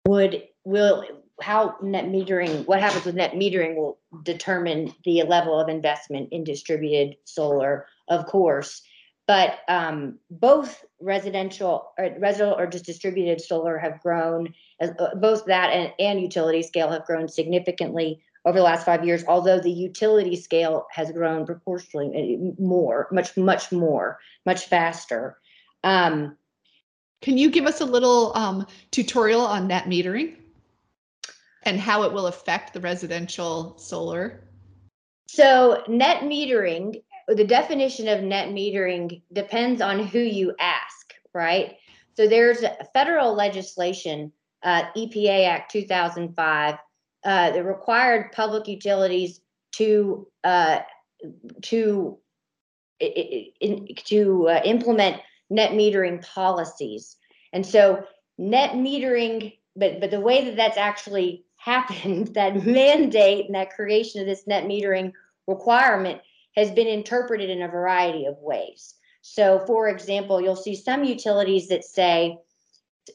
would 0.08 0.42
will 0.64 1.06
how 1.40 1.76
net 1.84 2.06
metering 2.06 2.66
what 2.66 2.80
happens 2.80 3.06
with 3.06 3.14
net 3.14 3.34
metering 3.34 3.76
will 3.76 4.00
determine 4.24 4.92
the 5.04 5.22
level 5.22 5.60
of 5.60 5.70
investment 5.70 6.30
in 6.32 6.44
distributed 6.44 7.18
solar, 7.26 7.86
of 8.10 8.26
course. 8.26 8.82
But 9.28 9.60
um, 9.68 10.18
both 10.32 10.84
residential 11.00 11.92
or 12.00 12.06
residential 12.18 12.58
or 12.58 12.66
just 12.66 12.86
distributed 12.86 13.40
solar 13.40 13.78
have 13.78 14.02
grown. 14.02 14.52
Uh, 14.82 15.14
both 15.14 15.46
that 15.46 15.70
and, 15.70 15.94
and 16.00 16.22
utility 16.22 16.64
scale 16.64 16.90
have 16.90 17.06
grown 17.06 17.28
significantly 17.28 18.24
over 18.46 18.60
the 18.60 18.64
last 18.64 18.86
five 18.86 19.04
years, 19.04 19.24
although 19.28 19.60
the 19.60 19.72
utility 19.72 20.36
scale 20.36 20.86
has 20.92 21.12
grown 21.12 21.46
proportionally 21.46 22.12
eh, 22.14 22.62
more, 22.62 23.08
much, 23.12 23.36
much 23.36 23.72
more, 23.72 24.20
much 24.46 24.68
faster. 24.68 25.38
Um, 25.84 26.38
Can 27.22 27.38
you 27.38 27.50
give 27.50 27.66
us 27.66 27.82
a 27.82 27.86
little 27.86 28.32
um, 28.36 28.68
tutorial 28.92 29.42
on 29.42 29.68
net 29.68 29.86
metering 29.86 30.36
and 31.64 31.80
how 31.80 32.04
it 32.04 32.14
will 32.14 32.28
affect 32.28 32.74
the 32.74 32.80
residential 32.80 33.78
solar? 33.80 34.48
So, 35.28 35.84
net 35.88 36.22
metering, 36.22 37.02
the 37.28 37.44
definition 37.44 38.08
of 38.08 38.22
net 38.22 38.50
metering 38.50 39.24
depends 39.34 39.82
on 39.82 40.06
who 40.06 40.20
you 40.20 40.54
ask, 40.60 41.16
right? 41.34 41.78
So, 42.16 42.28
there's 42.28 42.64
federal 42.94 43.34
legislation, 43.34 44.32
uh, 44.62 44.84
EPA 44.96 45.48
Act 45.48 45.72
2005 45.72 46.78
uh, 47.26 47.52
that 47.52 47.66
required 47.66 48.32
public 48.32 48.68
utilities 48.68 49.42
to 49.74 50.28
uh, 50.44 50.80
to 51.64 52.18
in, 53.00 53.88
to 54.06 54.48
uh, 54.48 54.62
implement 54.64 55.22
net 55.50 55.72
metering 55.72 56.26
policies. 56.26 57.18
And 57.52 57.66
so 57.66 58.06
net 58.38 58.72
metering, 58.72 59.58
but 59.76 60.00
but 60.00 60.12
the 60.12 60.20
way 60.20 60.46
that 60.46 60.56
that's 60.56 60.78
actually 60.78 61.46
happened, 61.58 62.28
that 62.36 62.66
mandate 62.66 63.48
and 63.48 63.56
that 63.56 63.72
creation 63.72 64.22
of 64.22 64.28
this 64.28 64.48
net 64.48 64.66
metering 64.66 65.12
requirement 65.48 66.22
has 66.56 66.72
been 66.72 66.88
interpreted 66.88 67.50
in 67.50 67.62
a 67.62 67.68
variety 67.68 68.26
of 68.26 68.38
ways. 68.40 68.96
So, 69.22 69.64
for 69.66 69.90
example, 69.90 70.40
you'll 70.40 70.56
see 70.56 70.76
some 70.76 71.04
utilities 71.04 71.68
that 71.70 71.84
say 71.84 72.38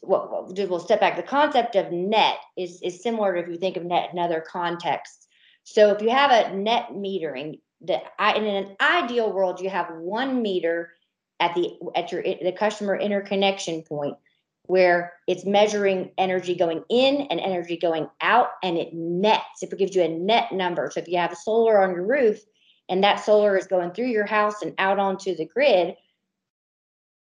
well, 0.02 0.52
we'll 0.56 0.80
step 0.80 1.00
back. 1.00 1.16
The 1.16 1.23
concept 1.23 1.76
of 1.76 1.92
net 1.92 2.37
is 2.56 2.80
is 2.82 3.02
similar 3.02 3.37
if 3.37 3.49
you 3.49 3.56
think 3.56 3.76
of 3.76 3.85
net 3.85 4.11
in 4.12 4.18
other 4.18 4.40
contexts. 4.40 5.26
So 5.64 5.90
if 5.90 6.02
you 6.02 6.11
have 6.11 6.30
a 6.30 6.56
net 6.56 6.90
metering, 6.92 7.61
that 7.82 8.02
in 8.37 8.44
an 8.44 8.76
ideal 8.80 9.32
world, 9.32 9.61
you 9.61 9.70
have 9.70 9.88
one 9.94 10.42
meter 10.42 10.92
at 11.40 11.54
the 11.54 11.73
at 11.97 12.12
your 12.12 12.23
the 12.23 12.54
customer 12.56 12.97
interconnection 12.97 13.82
point 13.82 14.16
where 14.64 15.14
it's 15.26 15.44
measuring 15.44 16.12
energy 16.16 16.54
going 16.54 16.85
in 16.88 17.23
and 17.23 17.40
energy 17.40 17.76
going 17.76 18.09
out 18.20 18.49
and 18.62 18.76
it 18.76 18.92
nets 18.92 19.62
it 19.62 19.76
gives 19.78 19.97
you 19.97 20.02
a 20.02 20.09
net 20.09 20.52
number 20.52 20.90
so 20.92 21.00
if 21.00 21.09
you 21.09 21.16
have 21.18 21.32
a 21.32 21.37
solar 21.37 21.82
on 21.82 21.90
your 21.90 22.06
roof 22.06 22.38
and 22.88 23.02
that 23.02 23.16
solar 23.16 23.56
is 23.56 23.66
going 23.66 23.90
through 23.90 24.06
your 24.06 24.26
house 24.26 24.62
and 24.62 24.75
out 24.78 24.99
onto 24.99 25.35
the 25.35 25.47
grid 25.47 25.97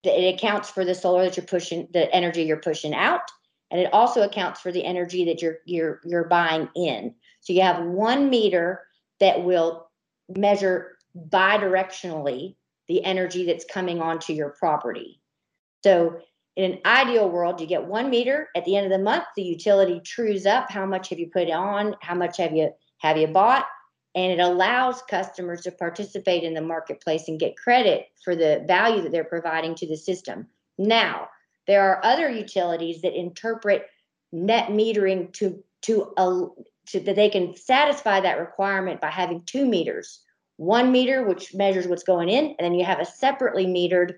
it 0.04 0.34
accounts 0.34 0.70
for 0.70 0.84
the 0.84 0.94
solar 0.94 1.24
that 1.24 1.36
you're 1.36 1.46
pushing, 1.46 1.88
the 1.92 2.12
energy 2.14 2.42
you're 2.42 2.60
pushing 2.60 2.94
out, 2.94 3.22
and 3.70 3.80
it 3.80 3.92
also 3.92 4.22
accounts 4.22 4.60
for 4.60 4.72
the 4.72 4.84
energy 4.84 5.24
that 5.26 5.42
you're 5.42 5.58
you're 5.64 6.00
you're 6.04 6.28
buying 6.28 6.68
in. 6.74 7.14
So 7.40 7.52
you 7.52 7.62
have 7.62 7.84
one 7.84 8.30
meter 8.30 8.84
that 9.20 9.44
will 9.44 9.90
measure 10.36 10.98
bidirectionally 11.28 12.56
the 12.88 13.04
energy 13.04 13.44
that's 13.44 13.64
coming 13.64 14.00
onto 14.00 14.32
your 14.32 14.50
property. 14.50 15.20
So 15.84 16.20
in 16.56 16.72
an 16.72 16.78
ideal 16.84 17.28
world, 17.28 17.60
you 17.60 17.66
get 17.66 17.84
one 17.84 18.10
meter 18.10 18.48
at 18.56 18.64
the 18.64 18.76
end 18.76 18.86
of 18.86 18.92
the 18.92 19.04
month. 19.04 19.24
The 19.36 19.42
utility 19.42 20.00
trues 20.00 20.46
up 20.46 20.70
how 20.70 20.86
much 20.86 21.08
have 21.10 21.18
you 21.18 21.30
put 21.32 21.50
on, 21.50 21.94
how 22.00 22.14
much 22.14 22.36
have 22.38 22.52
you 22.52 22.70
have 22.98 23.16
you 23.16 23.28
bought, 23.28 23.66
and 24.18 24.32
it 24.32 24.42
allows 24.42 25.00
customers 25.02 25.60
to 25.60 25.70
participate 25.70 26.42
in 26.42 26.52
the 26.52 26.60
marketplace 26.60 27.28
and 27.28 27.38
get 27.38 27.56
credit 27.56 28.08
for 28.24 28.34
the 28.34 28.64
value 28.66 29.00
that 29.00 29.12
they're 29.12 29.22
providing 29.22 29.76
to 29.76 29.86
the 29.86 29.96
system. 29.96 30.48
Now, 30.76 31.28
there 31.68 31.88
are 31.88 32.04
other 32.04 32.28
utilities 32.28 33.00
that 33.02 33.16
interpret 33.16 33.86
net 34.32 34.70
metering 34.70 35.32
to 35.34 35.62
to, 35.82 36.12
uh, 36.16 36.46
to 36.88 37.00
that 37.00 37.14
they 37.14 37.28
can 37.28 37.54
satisfy 37.56 38.20
that 38.20 38.40
requirement 38.40 39.00
by 39.00 39.10
having 39.10 39.42
two 39.42 39.64
meters. 39.64 40.20
One 40.56 40.90
meter 40.90 41.22
which 41.24 41.54
measures 41.54 41.86
what's 41.86 42.02
going 42.02 42.28
in, 42.28 42.46
and 42.46 42.56
then 42.58 42.74
you 42.74 42.84
have 42.84 42.98
a 42.98 43.04
separately 43.04 43.66
metered 43.66 44.14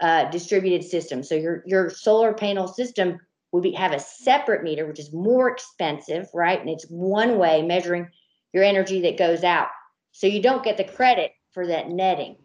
uh, 0.00 0.30
distributed 0.30 0.82
system. 0.88 1.22
So 1.22 1.34
your 1.34 1.62
your 1.66 1.90
solar 1.90 2.32
panel 2.32 2.66
system 2.66 3.20
would 3.52 3.62
be 3.62 3.72
have 3.72 3.92
a 3.92 4.00
separate 4.00 4.62
meter, 4.62 4.86
which 4.86 4.98
is 4.98 5.12
more 5.12 5.50
expensive, 5.50 6.30
right? 6.32 6.58
And 6.58 6.70
it's 6.70 6.86
one 6.88 7.36
way 7.36 7.60
measuring 7.60 8.08
your 8.54 8.64
energy 8.64 9.02
that 9.02 9.18
goes 9.18 9.44
out. 9.44 9.68
So 10.12 10.26
you 10.26 10.40
don't 10.40 10.64
get 10.64 10.78
the 10.78 10.84
credit 10.84 11.32
for 11.52 11.66
that 11.66 11.90
netting. 11.90 12.36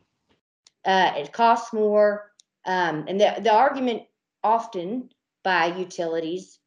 Uh, 0.83 1.13
it 1.15 1.31
costs 1.31 1.71
more. 1.71 2.31
Um, 2.65 3.05
and 3.07 3.21
the, 3.21 3.35
the 3.41 3.53
argument 3.53 4.03
often 4.43 5.09
by 5.43 5.67
utilities 5.77 6.59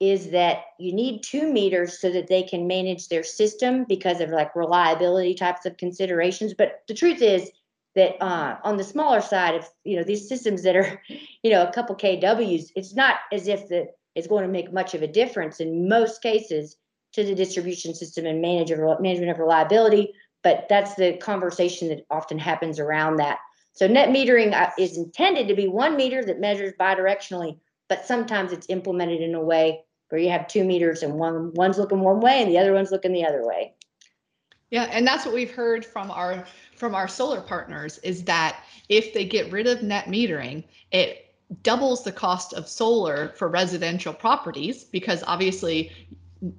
is 0.00 0.30
that 0.30 0.62
you 0.78 0.92
need 0.92 1.22
two 1.22 1.50
meters 1.52 2.00
so 2.00 2.10
that 2.10 2.28
they 2.28 2.42
can 2.42 2.66
manage 2.66 3.08
their 3.08 3.24
system 3.24 3.84
because 3.88 4.20
of 4.20 4.30
like 4.30 4.54
reliability 4.54 5.34
types 5.34 5.64
of 5.64 5.76
considerations. 5.76 6.54
But 6.54 6.82
the 6.88 6.94
truth 6.94 7.22
is 7.22 7.50
that 7.94 8.22
uh, 8.22 8.58
on 8.62 8.76
the 8.76 8.84
smaller 8.84 9.20
side 9.20 9.54
of 9.54 9.68
you 9.84 9.96
know 9.96 10.04
these 10.04 10.28
systems 10.28 10.62
that 10.62 10.76
are 10.76 11.02
you 11.42 11.50
know 11.50 11.66
a 11.66 11.72
couple 11.72 11.96
kWs, 11.96 12.70
it's 12.76 12.94
not 12.94 13.16
as 13.32 13.48
if 13.48 13.68
the 13.68 13.88
it's 14.14 14.28
going 14.28 14.44
to 14.44 14.52
make 14.52 14.72
much 14.72 14.94
of 14.94 15.02
a 15.02 15.08
difference 15.08 15.60
in 15.60 15.88
most 15.88 16.22
cases 16.22 16.76
to 17.12 17.24
the 17.24 17.34
distribution 17.34 17.94
system 17.94 18.26
and 18.26 18.40
manage 18.40 18.70
management 18.70 19.30
of 19.30 19.38
reliability. 19.38 20.12
But 20.42 20.66
that's 20.68 20.94
the 20.94 21.16
conversation 21.16 21.88
that 21.88 22.06
often 22.10 22.38
happens 22.38 22.78
around 22.78 23.16
that. 23.16 23.38
So 23.72 23.86
net 23.86 24.08
metering 24.08 24.54
uh, 24.54 24.70
is 24.78 24.96
intended 24.96 25.48
to 25.48 25.54
be 25.54 25.68
one 25.68 25.96
meter 25.96 26.24
that 26.24 26.40
measures 26.40 26.72
bidirectionally, 26.80 27.58
but 27.88 28.04
sometimes 28.04 28.52
it's 28.52 28.66
implemented 28.68 29.20
in 29.20 29.34
a 29.34 29.40
way 29.40 29.84
where 30.08 30.20
you 30.20 30.30
have 30.30 30.48
two 30.48 30.64
meters 30.64 31.02
and 31.02 31.14
one 31.14 31.52
one's 31.54 31.78
looking 31.78 32.00
one 32.00 32.20
way 32.20 32.42
and 32.42 32.50
the 32.50 32.58
other 32.58 32.72
one's 32.72 32.90
looking 32.90 33.12
the 33.12 33.24
other 33.24 33.46
way. 33.46 33.74
Yeah, 34.70 34.84
and 34.84 35.06
that's 35.06 35.24
what 35.24 35.34
we've 35.34 35.50
heard 35.50 35.84
from 35.84 36.10
our 36.10 36.44
from 36.76 36.94
our 36.94 37.08
solar 37.08 37.40
partners 37.40 37.98
is 37.98 38.24
that 38.24 38.64
if 38.88 39.14
they 39.14 39.24
get 39.24 39.50
rid 39.50 39.66
of 39.66 39.82
net 39.82 40.06
metering, 40.06 40.64
it 40.92 41.34
doubles 41.62 42.04
the 42.04 42.12
cost 42.12 42.52
of 42.52 42.68
solar 42.68 43.30
for 43.36 43.48
residential 43.48 44.12
properties 44.12 44.84
because 44.84 45.24
obviously 45.26 45.90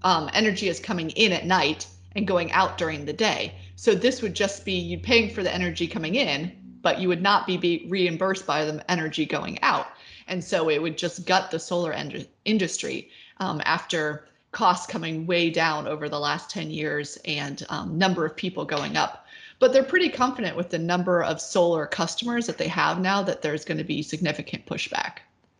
um, 0.03 0.29
energy 0.33 0.67
is 0.67 0.79
coming 0.79 1.09
in 1.11 1.31
at 1.31 1.45
night 1.45 1.87
and 2.15 2.27
going 2.27 2.51
out 2.51 2.77
during 2.77 3.05
the 3.05 3.13
day. 3.13 3.53
So 3.75 3.95
this 3.95 4.21
would 4.21 4.33
just 4.33 4.65
be 4.65 4.73
you 4.73 4.99
paying 4.99 5.33
for 5.33 5.43
the 5.43 5.53
energy 5.53 5.87
coming 5.87 6.15
in, 6.15 6.51
but 6.81 6.99
you 6.99 7.07
would 7.07 7.21
not 7.21 7.47
be, 7.47 7.57
be 7.57 7.85
reimbursed 7.89 8.45
by 8.45 8.65
the 8.65 8.83
energy 8.91 9.25
going 9.25 9.61
out. 9.61 9.87
And 10.27 10.43
so 10.43 10.69
it 10.69 10.81
would 10.81 10.97
just 10.97 11.25
gut 11.25 11.51
the 11.51 11.59
solar 11.59 11.93
en- 11.93 12.25
industry 12.45 13.09
um, 13.37 13.61
after 13.65 14.27
costs 14.51 14.87
coming 14.87 15.27
way 15.27 15.49
down 15.49 15.87
over 15.87 16.09
the 16.09 16.19
last 16.19 16.49
10 16.49 16.71
years 16.71 17.17
and 17.25 17.65
um, 17.69 17.97
number 17.97 18.25
of 18.25 18.35
people 18.35 18.65
going 18.65 18.97
up. 18.97 19.25
but 19.59 19.73
they're 19.73 19.83
pretty 19.83 20.07
confident 20.07 20.55
with 20.55 20.69
the 20.69 20.79
number 20.79 21.21
of 21.21 21.41
solar 21.41 21.85
customers 21.85 22.47
that 22.47 22.57
they 22.57 22.67
have 22.67 23.01
now 23.01 23.21
that 23.21 23.41
there's 23.41 23.65
going 23.65 23.77
to 23.77 23.83
be 23.83 24.01
significant 24.01 24.65
pushback 24.65 25.17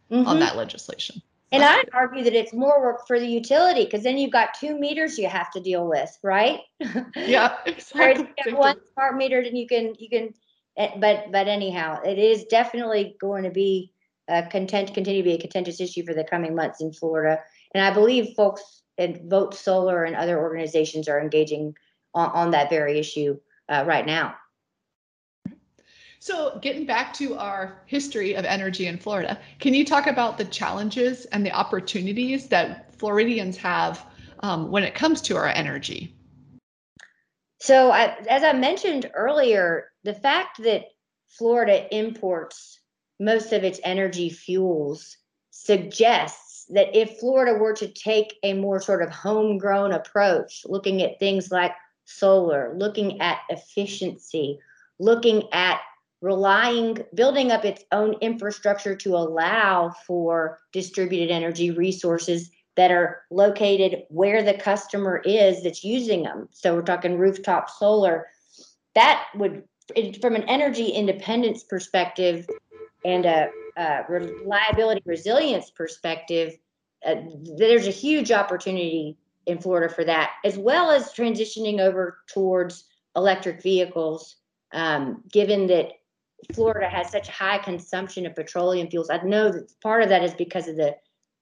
mm-hmm. 0.09 0.25
on 0.25 0.39
that 0.39 0.55
legislation. 0.55 1.21
And 1.51 1.63
I'd 1.63 1.89
argue 1.93 2.23
that 2.23 2.33
it's 2.33 2.53
more 2.53 2.81
work 2.81 3.07
for 3.07 3.19
the 3.19 3.27
utility 3.27 3.83
because 3.83 4.03
then 4.03 4.17
you've 4.17 4.31
got 4.31 4.53
two 4.53 4.77
meters 4.77 5.17
you 5.17 5.27
have 5.27 5.51
to 5.51 5.59
deal 5.59 5.87
with, 5.87 6.15
right? 6.23 6.59
Yeah, 7.15 7.55
exactly. 7.65 8.53
one 8.53 8.77
smart 8.93 9.17
meter, 9.17 9.39
and 9.39 9.57
you 9.57 9.67
can 9.67 9.95
you 9.97 10.09
can, 10.09 10.33
eh, 10.77 10.91
but 10.99 11.31
but 11.31 11.47
anyhow, 11.47 12.01
it 12.03 12.19
is 12.19 12.45
definitely 12.45 13.15
going 13.19 13.43
to 13.43 13.49
be 13.49 13.91
a 14.27 14.43
content 14.43 14.93
continue 14.93 15.23
to 15.23 15.29
be 15.29 15.35
a 15.35 15.41
contentious 15.41 15.81
issue 15.81 16.05
for 16.05 16.13
the 16.13 16.23
coming 16.23 16.55
months 16.55 16.81
in 16.81 16.93
Florida. 16.93 17.39
And 17.73 17.83
I 17.83 17.93
believe 17.93 18.35
folks 18.35 18.83
at 18.97 19.23
Vote 19.25 19.55
Solar 19.55 20.03
and 20.03 20.15
other 20.15 20.39
organizations 20.39 21.07
are 21.07 21.19
engaging 21.19 21.73
on, 22.13 22.29
on 22.31 22.51
that 22.51 22.69
very 22.69 22.99
issue 22.99 23.39
uh, 23.69 23.83
right 23.87 24.05
now. 24.05 24.35
So, 26.21 26.59
getting 26.61 26.85
back 26.85 27.13
to 27.13 27.37
our 27.37 27.81
history 27.85 28.33
of 28.33 28.43
energy 28.43 28.87
in 28.87 28.97
Florida, 28.97 29.39
can 29.59 29.73
you 29.73 29.85
talk 29.85 30.05
about 30.05 30.37
the 30.37 30.43
challenges 30.43 31.23
and 31.25 31.45
the 31.45 31.51
opportunities 31.51 32.47
that 32.47 32.93
Floridians 32.99 33.55
have 33.55 34.05
um, 34.41 34.69
when 34.69 34.83
it 34.83 34.93
comes 34.93 35.21
to 35.21 35.37
our 35.37 35.47
energy? 35.47 36.13
So, 37.61 37.91
I, 37.91 38.17
as 38.29 38.43
I 38.43 38.51
mentioned 38.51 39.09
earlier, 39.13 39.91
the 40.03 40.13
fact 40.13 40.61
that 40.63 40.87
Florida 41.29 41.87
imports 41.95 42.81
most 43.21 43.53
of 43.53 43.63
its 43.63 43.79
energy 43.85 44.29
fuels 44.29 45.15
suggests 45.51 46.65
that 46.69 46.95
if 46.97 47.19
Florida 47.19 47.57
were 47.57 47.73
to 47.73 47.87
take 47.87 48.35
a 48.43 48.53
more 48.53 48.81
sort 48.81 49.01
of 49.01 49.09
homegrown 49.09 49.93
approach, 49.93 50.63
looking 50.65 51.01
at 51.01 51.17
things 51.19 51.49
like 51.49 51.73
solar, 52.03 52.73
looking 52.77 53.21
at 53.21 53.39
efficiency, 53.49 54.59
looking 54.99 55.43
at 55.53 55.79
relying 56.21 56.97
building 57.13 57.51
up 57.51 57.63
its 57.63 57.83
own 57.91 58.13
infrastructure 58.21 58.95
to 58.95 59.15
allow 59.15 59.89
for 60.05 60.59
distributed 60.73 61.31
energy 61.31 61.71
resources 61.71 62.51
that 62.75 62.91
are 62.91 63.23
located 63.31 64.03
where 64.09 64.43
the 64.43 64.53
customer 64.53 65.21
is 65.25 65.63
that's 65.63 65.83
using 65.83 66.23
them. 66.23 66.47
So 66.51 66.75
we're 66.75 66.81
talking 66.81 67.17
rooftop 67.17 67.69
solar. 67.69 68.27
That 68.95 69.25
would 69.35 69.63
from 70.21 70.35
an 70.35 70.43
energy 70.43 70.89
independence 70.89 71.63
perspective 71.63 72.47
and 73.05 73.25
a, 73.25 73.49
a 73.77 74.03
reliability 74.07 75.01
resilience 75.05 75.71
perspective 75.71 76.57
uh, 77.05 77.15
there's 77.57 77.87
a 77.87 77.91
huge 77.91 78.31
opportunity 78.31 79.17
in 79.45 79.57
florida 79.57 79.93
for 79.93 80.03
that 80.03 80.31
as 80.45 80.57
well 80.57 80.91
as 80.91 81.13
transitioning 81.13 81.79
over 81.79 82.19
towards 82.27 82.85
electric 83.15 83.63
vehicles 83.63 84.35
um, 84.73 85.23
given 85.31 85.67
that 85.67 85.93
Florida 86.53 86.89
has 86.89 87.09
such 87.09 87.27
high 87.27 87.57
consumption 87.57 88.25
of 88.25 88.35
petroleum 88.35 88.89
fuels. 88.89 89.09
I 89.09 89.21
know 89.23 89.51
that 89.51 89.71
part 89.81 90.03
of 90.03 90.09
that 90.09 90.23
is 90.23 90.33
because 90.33 90.67
of 90.67 90.75
the 90.75 90.95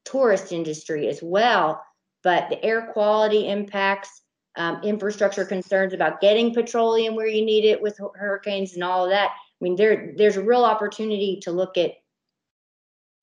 tourist 0.05 0.51
industry 0.51 1.07
as 1.07 1.21
well, 1.21 1.81
but 2.23 2.49
the 2.49 2.63
air 2.63 2.89
quality 2.93 3.47
impacts, 3.47 4.21
um, 4.55 4.81
infrastructure 4.83 5.45
concerns 5.45 5.93
about 5.93 6.21
getting 6.21 6.53
petroleum 6.53 7.15
where 7.15 7.27
you 7.27 7.45
need 7.45 7.65
it 7.65 7.81
with 7.81 7.99
hurricanes 8.15 8.73
and 8.73 8.83
all 8.83 9.05
of 9.05 9.11
that. 9.11 9.29
I 9.29 9.63
mean, 9.63 9.75
there 9.75 10.13
there's 10.17 10.37
a 10.37 10.43
real 10.43 10.63
opportunity 10.63 11.39
to 11.43 11.51
look 11.51 11.77
at 11.77 11.91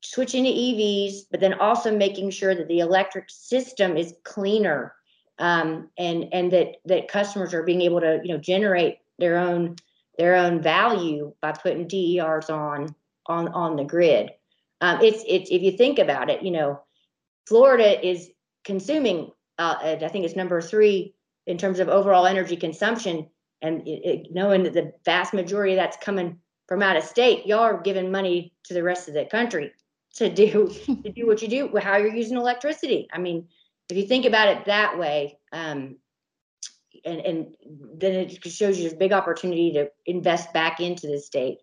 switching 0.02 0.44
to 0.44 0.50
EVs, 0.50 1.26
but 1.30 1.40
then 1.40 1.54
also 1.54 1.96
making 1.96 2.30
sure 2.30 2.54
that 2.54 2.68
the 2.68 2.80
electric 2.80 3.26
system 3.28 3.96
is 3.96 4.14
cleaner 4.22 4.94
um, 5.38 5.90
and 5.98 6.26
and 6.32 6.52
that 6.52 6.76
that 6.84 7.08
customers 7.08 7.54
are 7.54 7.62
being 7.62 7.82
able 7.82 8.00
to 8.00 8.20
you 8.22 8.32
know 8.32 8.38
generate 8.38 8.98
their 9.18 9.38
own 9.38 9.76
their 10.18 10.34
own 10.36 10.62
value 10.62 11.34
by 11.40 11.52
putting 11.52 11.88
DERs 11.88 12.50
on 12.50 12.94
on 13.26 13.48
on 13.48 13.76
the 13.76 13.84
grid. 13.84 14.30
Um, 14.80 15.00
it's 15.00 15.24
it's 15.26 15.50
if 15.50 15.62
you 15.62 15.72
think 15.72 15.98
about 15.98 16.30
it, 16.30 16.42
you 16.42 16.50
know, 16.50 16.80
Florida 17.46 18.06
is 18.06 18.30
consuming. 18.64 19.30
Uh, 19.58 19.96
I 20.02 20.08
think 20.08 20.24
it's 20.24 20.36
number 20.36 20.60
three 20.60 21.14
in 21.46 21.58
terms 21.58 21.78
of 21.78 21.88
overall 21.88 22.26
energy 22.26 22.56
consumption, 22.56 23.28
and 23.62 23.86
it, 23.86 24.04
it, 24.04 24.26
knowing 24.32 24.64
that 24.64 24.72
the 24.72 24.92
vast 25.04 25.32
majority 25.32 25.74
of 25.74 25.78
that's 25.78 25.96
coming 25.98 26.38
from 26.66 26.82
out 26.82 26.96
of 26.96 27.04
state, 27.04 27.46
y'all 27.46 27.60
are 27.60 27.80
giving 27.80 28.10
money 28.10 28.52
to 28.64 28.74
the 28.74 28.82
rest 28.82 29.08
of 29.08 29.14
the 29.14 29.26
country 29.26 29.72
to 30.16 30.28
do 30.28 30.68
to 30.86 31.12
do 31.12 31.26
what 31.26 31.42
you 31.42 31.48
do, 31.48 31.76
how 31.78 31.96
you're 31.96 32.14
using 32.14 32.36
electricity. 32.36 33.08
I 33.12 33.18
mean, 33.18 33.48
if 33.90 33.96
you 33.96 34.06
think 34.06 34.24
about 34.24 34.48
it 34.48 34.64
that 34.64 34.98
way, 34.98 35.38
um, 35.52 35.96
and, 37.04 37.20
and 37.20 37.54
then 37.96 38.14
it 38.14 38.42
shows 38.44 38.78
you 38.78 38.84
this 38.84 38.94
big 38.94 39.12
opportunity 39.12 39.72
to 39.72 39.90
invest 40.06 40.52
back 40.52 40.80
into 40.80 41.06
the 41.06 41.18
state 41.18 41.58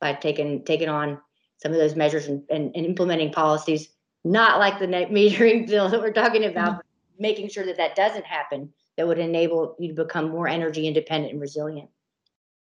by 0.00 0.12
taking 0.12 0.64
taking 0.64 0.88
on 0.88 1.18
some 1.62 1.72
of 1.72 1.78
those 1.78 1.94
measures 1.94 2.26
and, 2.26 2.42
and, 2.50 2.74
and 2.74 2.84
implementing 2.84 3.32
policies, 3.32 3.88
not 4.24 4.58
like 4.58 4.78
the 4.78 4.86
net 4.86 5.10
metering 5.10 5.66
bill 5.68 5.88
that 5.88 6.00
we're 6.00 6.12
talking 6.12 6.44
about, 6.44 6.72
mm-hmm. 6.72 7.22
making 7.22 7.48
sure 7.48 7.64
that 7.64 7.76
that 7.76 7.94
doesn't 7.94 8.26
happen, 8.26 8.72
that 8.96 9.06
would 9.06 9.18
enable 9.18 9.76
you 9.78 9.88
to 9.88 9.94
become 9.94 10.28
more 10.28 10.48
energy 10.48 10.86
independent 10.86 11.32
and 11.32 11.40
resilient. 11.40 11.88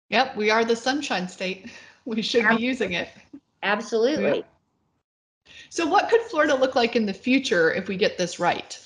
Yep, 0.08 0.36
we 0.36 0.50
are 0.50 0.64
the 0.64 0.76
sunshine 0.76 1.28
state. 1.28 1.70
We 2.04 2.22
should 2.22 2.40
Absolutely. 2.40 2.62
be 2.62 2.66
using 2.66 2.92
it. 2.94 3.08
Absolutely. 3.62 4.36
Yep. 4.36 4.50
So, 5.68 5.86
what 5.86 6.08
could 6.08 6.22
Florida 6.22 6.54
look 6.54 6.74
like 6.74 6.96
in 6.96 7.04
the 7.04 7.12
future 7.12 7.70
if 7.74 7.86
we 7.86 7.98
get 7.98 8.16
this 8.16 8.40
right? 8.40 8.80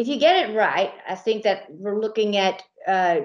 If 0.00 0.08
you 0.08 0.16
get 0.16 0.48
it 0.48 0.56
right, 0.56 0.92
I 1.06 1.14
think 1.14 1.42
that 1.42 1.66
we're 1.68 2.00
looking 2.00 2.38
at 2.38 2.62
uh, 2.88 3.20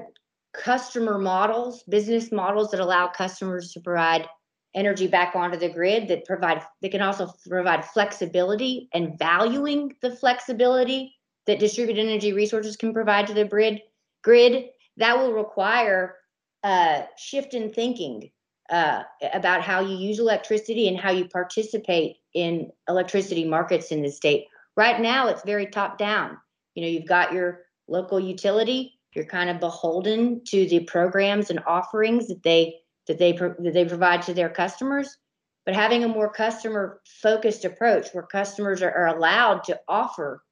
customer 0.54 1.18
models, 1.18 1.84
business 1.84 2.34
models 2.34 2.72
that 2.72 2.82
allow 2.82 3.08
customers 3.08 3.72
to 3.72 3.80
provide 3.80 4.28
energy 4.76 5.08
back 5.08 5.38
onto 5.38 5.58
the 5.58 5.70
grid 5.70 6.10
that 6.10 6.26
provide 6.26 6.62
they 6.82 6.90
can 6.90 7.02
also 7.02 7.32
provide 7.48 7.86
flexibility 7.86 8.90
and 8.94 9.18
valuing 9.18 9.96
the 10.02 10.12
flexibility 10.18 11.16
that 11.48 11.60
distributed 11.60 12.06
energy 12.06 12.34
resources 12.34 12.76
can 12.76 12.94
provide 12.94 13.26
to 13.28 13.34
the 13.34 13.46
grid 13.46 13.80
grid. 14.22 14.66
That 14.98 15.18
will 15.18 15.32
require 15.32 16.18
a 16.66 16.68
uh, 16.68 17.06
shift 17.18 17.54
in 17.54 17.72
thinking 17.72 18.32
uh, 18.70 19.04
about 19.34 19.62
how 19.62 19.80
you 19.80 19.96
use 19.96 20.20
electricity 20.20 20.90
and 20.90 21.00
how 21.00 21.12
you 21.12 21.30
participate 21.30 22.18
in 22.34 22.70
electricity 22.90 23.46
markets 23.46 23.94
in 23.94 24.02
the 24.02 24.12
state. 24.12 24.48
Right 24.76 25.00
now 25.00 25.30
it's 25.30 25.44
very 25.44 25.68
top 25.68 25.98
down 25.98 26.38
you 26.76 26.84
know 26.84 26.88
you've 26.88 27.08
got 27.08 27.34
your 27.34 27.62
local 27.88 28.20
utility 28.20 28.96
you're 29.16 29.26
kind 29.26 29.50
of 29.50 29.60
beholden 29.60 30.42
to 30.46 30.68
the 30.68 30.82
programs 30.82 31.50
and 31.50 31.62
offerings 31.66 32.28
that 32.28 32.44
they 32.44 32.76
that 33.08 33.18
they 33.18 33.32
that 33.32 33.72
they 33.74 33.86
provide 33.86 34.22
to 34.24 34.34
their 34.34 34.50
customers. 34.50 35.18
But 35.66 35.76
having 35.76 36.04
a 36.04 36.08
more 36.08 36.32
customer 36.32 37.02
focused 37.22 37.66
approach 37.66 38.10
where 38.12 38.24
customers 38.24 38.84
are, 38.84 38.92
are 38.92 39.08
allowed 39.08 39.64
to 39.64 39.80
offer 39.88 40.44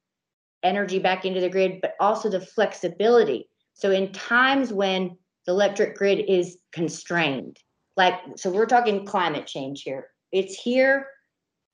energy 0.64 0.98
back 0.98 1.24
into 1.24 1.40
the 1.40 1.50
grid 1.50 1.80
but 1.82 1.94
also 2.00 2.28
the 2.28 2.40
flexibility. 2.40 3.48
So 3.74 3.90
in 3.90 4.12
times 4.12 4.72
when 4.72 5.18
the 5.46 5.52
electric 5.52 5.96
grid 5.96 6.24
is 6.26 6.56
constrained 6.72 7.58
like 7.96 8.14
so 8.36 8.50
we're 8.50 8.66
talking 8.66 9.04
climate 9.04 9.46
change 9.46 9.82
here. 9.82 10.08
It's 10.32 10.54
here 10.54 11.06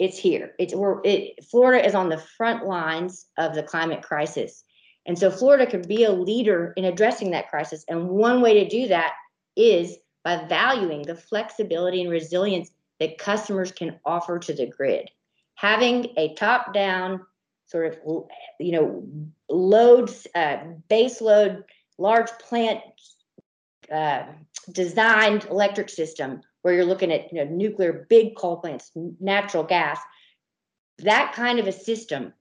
it's 0.00 0.16
here. 0.16 0.54
It's 0.58 0.74
we're 0.74 1.00
it, 1.04 1.44
Florida 1.44 1.86
is 1.86 1.94
on 1.94 2.08
the 2.08 2.18
front 2.18 2.66
lines 2.66 3.26
of 3.36 3.54
the 3.54 3.62
climate 3.62 4.02
crisis. 4.02 4.64
And 5.06 5.18
so 5.18 5.30
Florida 5.30 5.70
could 5.70 5.86
be 5.86 6.04
a 6.04 6.12
leader 6.12 6.72
in 6.76 6.86
addressing 6.86 7.30
that 7.30 7.50
crisis. 7.50 7.84
And 7.86 8.08
one 8.08 8.40
way 8.40 8.64
to 8.64 8.68
do 8.68 8.88
that 8.88 9.12
is 9.56 9.96
by 10.24 10.46
valuing 10.48 11.02
the 11.02 11.14
flexibility 11.14 12.00
and 12.00 12.10
resilience 12.10 12.70
that 12.98 13.18
customers 13.18 13.72
can 13.72 13.98
offer 14.04 14.38
to 14.38 14.54
the 14.54 14.66
grid. 14.66 15.10
Having 15.54 16.14
a 16.16 16.34
top 16.34 16.72
down 16.72 17.20
sort 17.66 17.92
of, 17.92 18.24
you 18.58 18.72
know, 18.72 19.06
loads, 19.50 20.26
uh, 20.34 20.58
base 20.88 21.20
load, 21.20 21.64
large 21.98 22.30
plant 22.48 22.80
uh, 23.92 24.24
designed 24.72 25.44
electric 25.44 25.90
system 25.90 26.40
where 26.62 26.74
you're 26.74 26.84
looking 26.84 27.12
at 27.12 27.32
you 27.32 27.44
know, 27.44 27.50
nuclear, 27.50 28.06
big 28.08 28.36
coal 28.36 28.58
plants, 28.58 28.90
natural 29.20 29.62
gas, 29.62 29.98
that 30.98 31.32
kind 31.34 31.58
of 31.58 31.66
a 31.66 31.72
system 31.72 32.32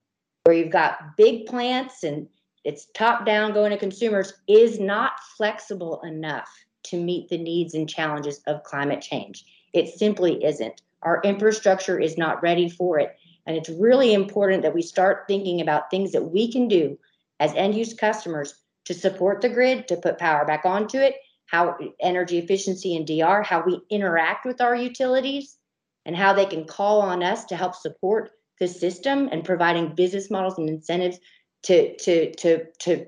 where 0.44 0.56
you've 0.56 0.72
got 0.72 1.16
big 1.18 1.46
plants 1.46 2.04
and 2.04 2.28
it's 2.66 2.88
top 2.94 3.26
down 3.26 3.54
going 3.54 3.72
to 3.72 3.78
consumers 3.78 4.34
is 4.48 4.80
not 4.80 5.14
flexible 5.38 6.02
enough 6.02 6.50
to 6.84 7.02
meet 7.02 7.30
the 7.30 7.38
needs 7.38 7.74
and 7.74 7.90
challenges 7.90 8.42
of 8.48 8.64
climate 8.64 9.02
change. 9.02 9.46
It 9.74 9.88
simply 9.88 10.44
isn't. 10.44 10.82
Our 11.04 11.22
infrastructure 11.24 12.00
is 12.00 12.18
not 12.18 12.42
ready 12.42 12.70
for 12.70 13.00
it. 13.00 13.18
And 13.46 13.56
it's 13.56 13.70
really 13.70 14.14
important 14.14 14.64
that 14.64 14.74
we 14.74 14.82
start 14.82 15.26
thinking 15.28 15.62
about 15.62 15.90
things 15.90 16.12
that 16.12 16.32
we 16.32 16.52
can 16.52 16.68
do 16.68 16.98
as 17.40 17.54
end 17.56 17.76
use 17.76 17.94
customers 17.94 18.54
to 18.86 18.94
support 18.94 19.42
the 19.42 19.50
grid, 19.50 19.88
to 19.88 19.96
put 19.96 20.18
power 20.18 20.46
back 20.46 20.66
onto 20.66 20.98
it, 20.98 21.16
how 21.50 21.78
energy 22.00 22.38
efficiency 22.38 22.96
and 22.96 23.08
DR, 23.08 23.42
how 23.42 23.64
we 23.66 23.80
interact 23.90 24.46
with 24.46 24.62
our 24.62 24.76
utilities, 24.76 25.58
and 26.06 26.16
how 26.16 26.34
they 26.34 26.46
can 26.46 26.66
call 26.66 27.02
on 27.02 27.24
us 27.24 27.46
to 27.46 27.56
help 27.56 27.76
support 27.76 28.32
the 28.60 28.68
system 28.68 29.30
and 29.32 29.44
providing 29.44 29.96
business 29.96 30.30
models 30.30 30.58
and 30.58 30.70
incentives 30.70 31.18
to 31.64 31.96
to 31.98 32.32
to 32.36 32.66
to 32.80 33.06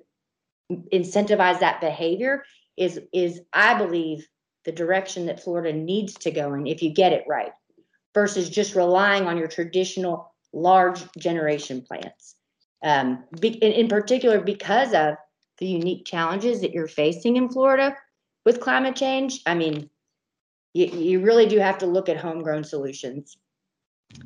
incentivize 0.93 1.59
that 1.59 1.81
behavior 1.81 2.43
is 2.77 2.99
is 3.13 3.41
I 3.53 3.77
believe 3.77 4.27
the 4.65 4.71
direction 4.71 5.25
that 5.25 5.43
Florida 5.43 5.73
needs 5.73 6.13
to 6.15 6.31
go 6.31 6.53
in 6.53 6.67
if 6.67 6.81
you 6.81 6.93
get 6.93 7.13
it 7.13 7.25
right 7.27 7.51
versus 8.13 8.49
just 8.49 8.75
relying 8.75 9.25
on 9.25 9.37
your 9.37 9.47
traditional 9.47 10.33
large 10.53 11.01
generation 11.17 11.81
plants. 11.81 12.35
Um, 12.83 13.23
in 13.41 13.87
particular, 13.87 14.41
because 14.41 14.93
of 14.93 15.15
the 15.59 15.67
unique 15.67 16.05
challenges 16.05 16.61
that 16.61 16.71
you're 16.71 16.87
facing 16.87 17.37
in 17.37 17.49
Florida 17.49 17.95
with 18.45 18.59
climate 18.59 18.95
change, 18.95 19.41
I 19.45 19.53
mean, 19.53 19.89
you, 20.73 20.87
you 20.87 21.19
really 21.21 21.45
do 21.45 21.59
have 21.59 21.77
to 21.79 21.85
look 21.85 22.09
at 22.09 22.17
homegrown 22.17 22.63
solutions. 22.63 23.37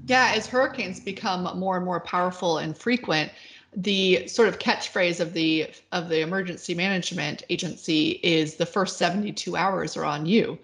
Yeah, 0.06 0.34
as 0.36 0.48
hurricanes 0.48 1.00
become 1.00 1.60
more 1.60 1.78
and 1.78 1.86
more 1.86 2.00
powerful 2.00 2.58
and 2.58 2.78
frequent, 2.78 3.32
the 3.76 4.28
sort 4.28 4.48
of 4.48 4.58
catchphrase 4.58 5.20
of 5.20 5.34
the 5.34 5.70
of 5.92 6.10
the 6.10 6.22
emergency 6.22 6.74
management 6.74 7.44
agency 7.50 8.20
is 8.24 8.56
the 8.56 8.66
first 8.66 8.98
72 8.98 9.56
hours 9.56 9.98
are 9.98 10.06
on 10.06 10.26
you. 10.26 10.58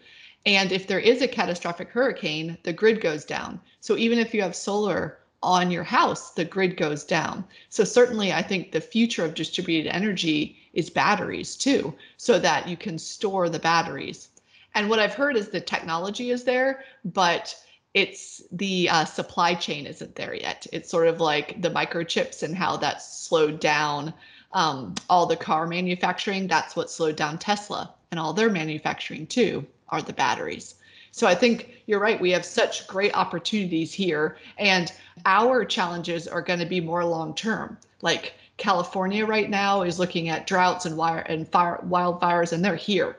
And 0.45 0.71
if 0.71 0.87
there 0.87 0.99
is 0.99 1.21
a 1.21 1.27
catastrophic 1.27 1.89
hurricane, 1.89 2.57
the 2.63 2.73
grid 2.73 3.01
goes 3.01 3.25
down. 3.25 3.59
So 3.79 3.95
even 3.97 4.17
if 4.17 4.33
you 4.33 4.41
have 4.41 4.55
solar 4.55 5.19
on 5.43 5.71
your 5.71 5.83
house, 5.83 6.31
the 6.31 6.45
grid 6.45 6.77
goes 6.77 7.03
down. 7.03 7.43
So 7.69 7.83
certainly 7.83 8.31
I 8.31 8.41
think 8.41 8.71
the 8.71 8.81
future 8.81 9.25
of 9.25 9.35
distributed 9.35 9.93
energy 9.93 10.57
is 10.73 10.89
batteries 10.89 11.55
too, 11.55 11.93
so 12.17 12.39
that 12.39 12.67
you 12.67 12.77
can 12.77 12.97
store 12.97 13.49
the 13.49 13.59
batteries. 13.59 14.29
And 14.73 14.89
what 14.89 14.99
I've 14.99 15.13
heard 15.13 15.35
is 15.35 15.49
the 15.49 15.61
technology 15.61 16.31
is 16.31 16.43
there, 16.43 16.83
but 17.03 17.55
it's 17.93 18.41
the 18.51 18.89
uh, 18.89 19.05
supply 19.05 19.53
chain 19.53 19.85
isn't 19.85 20.15
there 20.15 20.33
yet. 20.33 20.65
It's 20.71 20.89
sort 20.89 21.07
of 21.07 21.19
like 21.19 21.61
the 21.61 21.69
microchips 21.71 22.41
and 22.41 22.55
how 22.55 22.77
that 22.77 23.01
slowed 23.01 23.59
down 23.59 24.13
um, 24.53 24.95
all 25.09 25.25
the 25.25 25.35
car 25.35 25.67
manufacturing. 25.67 26.47
That's 26.47 26.75
what 26.75 26.89
slowed 26.89 27.17
down 27.17 27.37
Tesla 27.37 27.93
and 28.11 28.19
all 28.19 28.33
their 28.33 28.49
manufacturing 28.49 29.27
too 29.27 29.65
are 29.89 30.01
the 30.01 30.13
batteries. 30.13 30.75
So 31.11 31.27
I 31.27 31.35
think 31.35 31.83
you're 31.87 31.99
right. 31.99 32.19
We 32.19 32.31
have 32.31 32.45
such 32.45 32.87
great 32.87 33.13
opportunities 33.13 33.93
here, 33.93 34.37
and 34.57 34.91
our 35.25 35.65
challenges 35.65 36.27
are 36.27 36.41
going 36.41 36.59
to 36.59 36.65
be 36.65 36.79
more 36.79 37.03
long 37.03 37.35
term. 37.35 37.77
Like 38.01 38.33
California 38.61 39.25
right 39.25 39.49
now 39.49 39.81
is 39.81 39.97
looking 39.97 40.29
at 40.29 40.45
droughts 40.45 40.85
and 40.85 40.95
wire 40.95 41.21
and 41.21 41.47
fire 41.49 41.83
wildfires, 41.87 42.53
and 42.53 42.63
they're 42.63 42.75
here. 42.75 43.17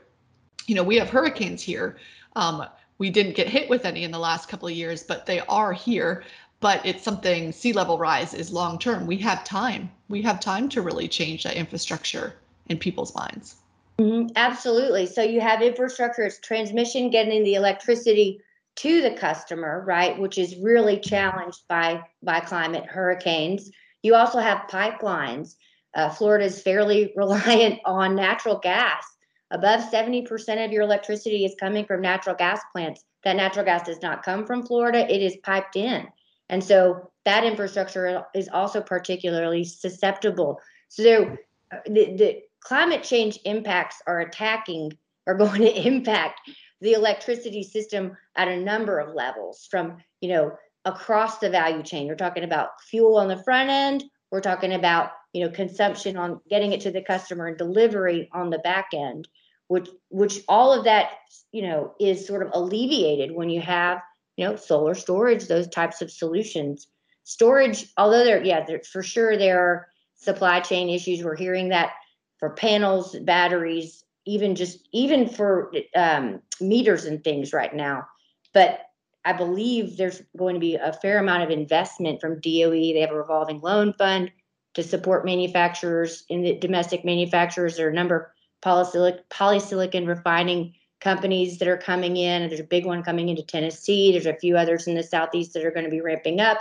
You 0.66 0.76
know, 0.76 0.84
we 0.84 0.96
have 0.96 1.10
hurricanes 1.10 1.60
here. 1.60 1.96
Um, 2.36 2.64
we 2.98 3.10
didn't 3.10 3.34
get 3.34 3.48
hit 3.48 3.68
with 3.68 3.84
any 3.84 4.04
in 4.04 4.12
the 4.12 4.20
last 4.20 4.48
couple 4.48 4.68
of 4.68 4.74
years, 4.74 5.02
but 5.02 5.26
they 5.26 5.40
are 5.40 5.72
here. 5.72 6.22
But 6.60 6.86
it's 6.86 7.02
something 7.02 7.50
sea 7.50 7.72
level 7.72 7.98
rise 7.98 8.34
is 8.34 8.52
long 8.52 8.78
term. 8.78 9.04
We 9.04 9.16
have 9.18 9.42
time. 9.42 9.90
We 10.08 10.22
have 10.22 10.38
time 10.38 10.68
to 10.68 10.80
really 10.80 11.08
change 11.08 11.42
that 11.42 11.56
infrastructure 11.56 12.34
in 12.68 12.78
people's 12.78 13.12
minds. 13.16 13.56
Mm-hmm, 13.98 14.28
absolutely. 14.36 15.06
So 15.06 15.22
you 15.22 15.40
have 15.40 15.60
infrastructure, 15.60 16.22
it's 16.22 16.38
transmission, 16.38 17.10
getting 17.10 17.42
the 17.42 17.54
electricity 17.54 18.40
to 18.76 19.02
the 19.02 19.10
customer, 19.10 19.82
right, 19.84 20.16
which 20.16 20.38
is 20.38 20.56
really 20.56 21.00
challenged 21.00 21.66
by 21.68 22.00
by 22.22 22.38
climate 22.38 22.86
hurricanes. 22.86 23.72
You 24.02 24.14
also 24.14 24.38
have 24.38 24.68
pipelines. 24.68 25.56
Uh, 25.94 26.10
Florida 26.10 26.44
is 26.44 26.60
fairly 26.60 27.12
reliant 27.16 27.80
on 27.84 28.14
natural 28.14 28.58
gas 28.58 29.04
above 29.52 29.80
70% 29.90 30.64
of 30.64 30.72
your 30.72 30.82
electricity 30.82 31.44
is 31.44 31.54
coming 31.60 31.84
from 31.84 32.00
natural 32.00 32.34
gas 32.34 32.60
plants. 32.72 33.04
That 33.22 33.36
natural 33.36 33.64
gas 33.64 33.86
does 33.86 34.02
not 34.02 34.24
come 34.24 34.44
from 34.46 34.66
Florida, 34.66 35.06
it 35.12 35.22
is 35.22 35.36
piped 35.44 35.76
in. 35.76 36.08
And 36.48 36.64
so 36.64 37.10
that 37.24 37.44
infrastructure 37.44 38.24
is 38.34 38.48
also 38.52 38.80
particularly 38.80 39.64
susceptible. 39.64 40.58
So 40.88 41.36
uh, 41.70 41.76
the, 41.86 42.16
the 42.16 42.42
climate 42.60 43.02
change 43.02 43.38
impacts 43.44 44.02
are 44.06 44.20
attacking, 44.20 44.92
are 45.26 45.34
going 45.36 45.60
to 45.60 45.86
impact 45.86 46.40
the 46.80 46.94
electricity 46.94 47.62
system 47.62 48.16
at 48.36 48.48
a 48.48 48.58
number 48.58 48.98
of 48.98 49.14
levels 49.14 49.68
from, 49.70 49.98
you 50.20 50.30
know, 50.30 50.52
across 50.84 51.38
the 51.38 51.50
value 51.50 51.82
chain. 51.82 52.08
We're 52.08 52.14
talking 52.16 52.44
about 52.44 52.80
fuel 52.88 53.16
on 53.16 53.28
the 53.28 53.42
front 53.42 53.70
end. 53.70 54.04
We're 54.30 54.40
talking 54.40 54.72
about, 54.72 55.10
you 55.32 55.44
know, 55.44 55.50
consumption 55.50 56.16
on 56.16 56.40
getting 56.48 56.72
it 56.72 56.80
to 56.82 56.90
the 56.90 57.02
customer 57.02 57.46
and 57.46 57.58
delivery 57.58 58.28
on 58.32 58.50
the 58.50 58.58
back 58.58 58.88
end 58.94 59.28
which 59.72 59.88
which 60.10 60.40
all 60.48 60.70
of 60.70 60.84
that 60.84 61.12
you 61.50 61.62
know 61.62 61.94
is 61.98 62.26
sort 62.26 62.42
of 62.42 62.50
alleviated 62.52 63.32
when 63.32 63.48
you 63.48 63.58
have 63.58 64.02
you 64.36 64.44
know 64.44 64.54
solar 64.54 64.94
storage 64.94 65.46
those 65.46 65.66
types 65.68 66.02
of 66.02 66.10
solutions 66.10 66.88
storage 67.24 67.86
although 67.96 68.22
there 68.22 68.44
yeah 68.44 68.62
there, 68.66 68.82
for 68.92 69.02
sure 69.02 69.38
there 69.38 69.58
are 69.58 69.86
supply 70.14 70.60
chain 70.60 70.90
issues 70.90 71.24
we're 71.24 71.34
hearing 71.34 71.70
that 71.70 71.92
for 72.38 72.50
panels 72.50 73.16
batteries 73.20 74.04
even 74.26 74.54
just 74.54 74.86
even 74.92 75.26
for 75.26 75.72
um, 75.96 76.42
meters 76.60 77.06
and 77.06 77.24
things 77.24 77.54
right 77.54 77.74
now 77.74 78.06
but 78.52 78.80
i 79.24 79.32
believe 79.32 79.96
there's 79.96 80.22
going 80.36 80.54
to 80.54 80.60
be 80.60 80.74
a 80.76 80.92
fair 80.94 81.18
amount 81.18 81.42
of 81.42 81.50
investment 81.50 82.20
from 82.20 82.40
doe 82.40 82.70
they 82.70 83.00
have 83.00 83.10
a 83.10 83.16
revolving 83.16 83.60
loan 83.60 83.92
fund 83.94 84.30
to 84.74 84.82
support 84.82 85.24
manufacturers 85.24 86.24
in 86.28 86.42
the 86.42 86.58
domestic 86.58 87.04
manufacturers 87.04 87.76
there 87.76 87.86
are 87.86 87.90
a 87.90 87.94
number 87.94 88.16
of 88.16 88.26
polysilicon, 88.62 89.20
polysilicon 89.30 90.06
refining 90.06 90.74
companies 91.02 91.58
that 91.58 91.68
are 91.68 91.76
coming 91.76 92.16
in. 92.16 92.48
There's 92.48 92.60
a 92.60 92.64
big 92.64 92.86
one 92.86 93.02
coming 93.02 93.28
into 93.28 93.42
Tennessee. 93.42 94.12
There's 94.12 94.26
a 94.26 94.38
few 94.38 94.56
others 94.56 94.86
in 94.86 94.94
the 94.94 95.02
southeast 95.02 95.52
that 95.52 95.64
are 95.64 95.72
going 95.72 95.84
to 95.84 95.90
be 95.90 96.00
ramping 96.00 96.40
up. 96.40 96.58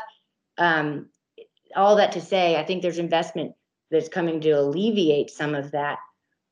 Um, 0.58 1.10
all 1.76 1.96
that 1.96 2.12
to 2.14 2.22
say, 2.22 2.58
I 2.58 2.66
think 2.66 2.82
there's 2.82 2.98
investment 2.98 3.54
that's 3.92 4.10
coming 4.10 4.42
to 4.42 4.50
alleviate 4.52 5.30
some 5.30 5.56
of 5.56 5.72
that. 5.72 6.00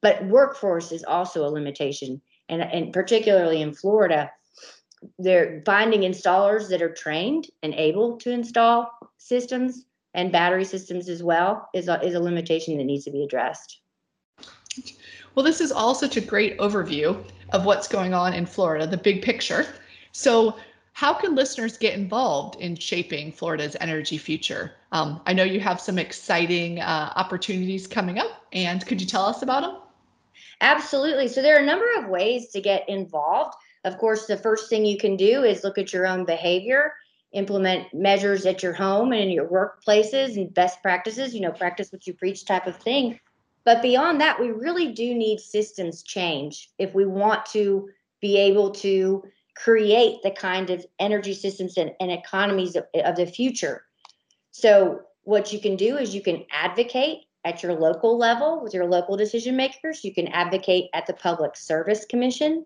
But 0.02 0.24
workforce 0.26 0.91
is 0.91 1.04
also 1.04 1.45
a 1.45 1.50
limitation, 1.50 2.22
and, 2.48 2.62
and 2.62 2.93
particularly 2.93 3.62
in 3.62 3.74
Florida, 3.74 4.32
they're 5.18 5.62
finding 5.66 6.02
installers 6.02 6.70
that 6.70 6.82
are 6.82 6.94
trained 6.94 7.48
and 7.64 7.74
able 7.74 8.18
to 8.18 8.32
install 8.32 8.92
systems 9.18 9.86
and 10.14 10.32
battery 10.32 10.66
systems 10.66 11.08
as 11.10 11.24
well 11.24 11.70
is 11.74 11.88
a, 11.88 12.02
is 12.02 12.16
a 12.16 12.20
limitation 12.20 12.78
that 12.78 12.84
needs 12.84 13.06
to 13.06 13.12
be 13.12 13.24
addressed. 13.24 13.82
Well, 15.36 15.46
this 15.46 15.62
is 15.62 15.72
all 15.72 15.96
such 15.96 16.18
a 16.18 16.22
great 16.22 16.58
overview 16.58 17.24
of 17.52 17.66
what's 17.66 17.88
going 17.88 18.14
on 18.14 18.34
in 18.34 18.46
Florida, 18.46 18.88
the 18.88 18.98
big 18.98 19.22
picture. 19.22 19.66
So, 20.12 20.56
how 20.94 21.14
can 21.14 21.34
listeners 21.34 21.78
get 21.78 21.94
involved 21.94 22.60
in 22.60 22.76
shaping 22.76 23.32
Florida's 23.32 23.78
energy 23.80 24.18
future? 24.18 24.74
Um, 24.92 25.22
I 25.26 25.34
know 25.34 25.44
you 25.44 25.60
have 25.62 25.80
some 25.80 25.98
exciting 25.98 26.82
uh, 26.82 27.14
opportunities 27.16 27.88
coming 27.88 28.20
up, 28.20 28.44
and 28.52 28.86
could 28.86 29.00
you 29.00 29.08
tell 29.08 29.26
us 29.26 29.42
about 29.42 29.62
them? 29.62 29.78
Absolutely. 30.62 31.28
So, 31.28 31.42
there 31.42 31.56
are 31.56 31.62
a 31.62 31.66
number 31.66 31.88
of 31.98 32.10
ways 32.10 32.50
to 32.50 32.62
get 32.62 32.88
involved. 32.90 33.54
Of 33.86 33.98
course, 33.98 34.26
the 34.26 34.38
first 34.38 34.70
thing 34.70 34.86
you 34.86 34.98
can 34.98 35.15
do 35.15 35.44
is 35.44 35.63
look 35.63 35.78
at 35.78 35.94
your 35.94 36.06
own 36.06 36.26
behavior, 36.26 36.94
implement 37.32 37.94
measures 37.94 38.46
at 38.46 38.62
your 38.62 38.74
home 38.74 39.13
and 39.13 39.24
in 39.24 39.30
your 39.30 39.48
workplaces 39.48 40.36
and 40.36 40.54
best 40.54 40.82
practices, 40.82 41.34
you 41.34 41.42
know, 41.42 41.52
practice 41.52 41.92
what 41.92 42.06
you 42.06 42.13
preach 42.13 42.46
type 42.46 42.68
of 42.68 42.76
thing. 42.76 43.20
But 43.63 43.82
beyond 43.82 44.20
that, 44.22 44.39
we 44.39 44.52
really 44.52 44.94
do 44.94 45.13
need 45.13 45.39
systems 45.39 46.04
change 46.04 46.70
if 46.78 46.94
we 46.94 47.06
want 47.06 47.46
to 47.48 47.89
be 48.22 48.38
able 48.38 48.72
to 48.72 49.24
create 49.56 50.22
the 50.24 50.32
kind 50.32 50.70
of 50.70 50.86
energy 51.00 51.34
systems 51.34 51.78
and, 51.78 51.92
and 52.00 52.12
economies 52.12 52.76
of, 52.76 52.86
of 53.06 53.15
the 53.15 53.26
future. 53.26 53.84
So, 54.52 55.02
what 55.24 55.54
you 55.54 55.60
can 55.60 55.76
do 55.76 55.98
is 55.98 56.15
you 56.15 56.22
can 56.22 56.46
advocate 56.52 57.26
at 57.46 57.62
your 57.62 57.74
local 57.74 58.18
level 58.18 58.62
with 58.63 58.74
your 58.74 58.86
local 58.86 59.15
decision 59.15 59.56
makers. 59.56 60.04
You 60.04 60.13
can 60.13 60.28
advocate 60.30 60.89
at 60.94 61.06
the 61.06 61.13
Public 61.13 61.56
Service 61.56 62.06
Commission. 62.06 62.65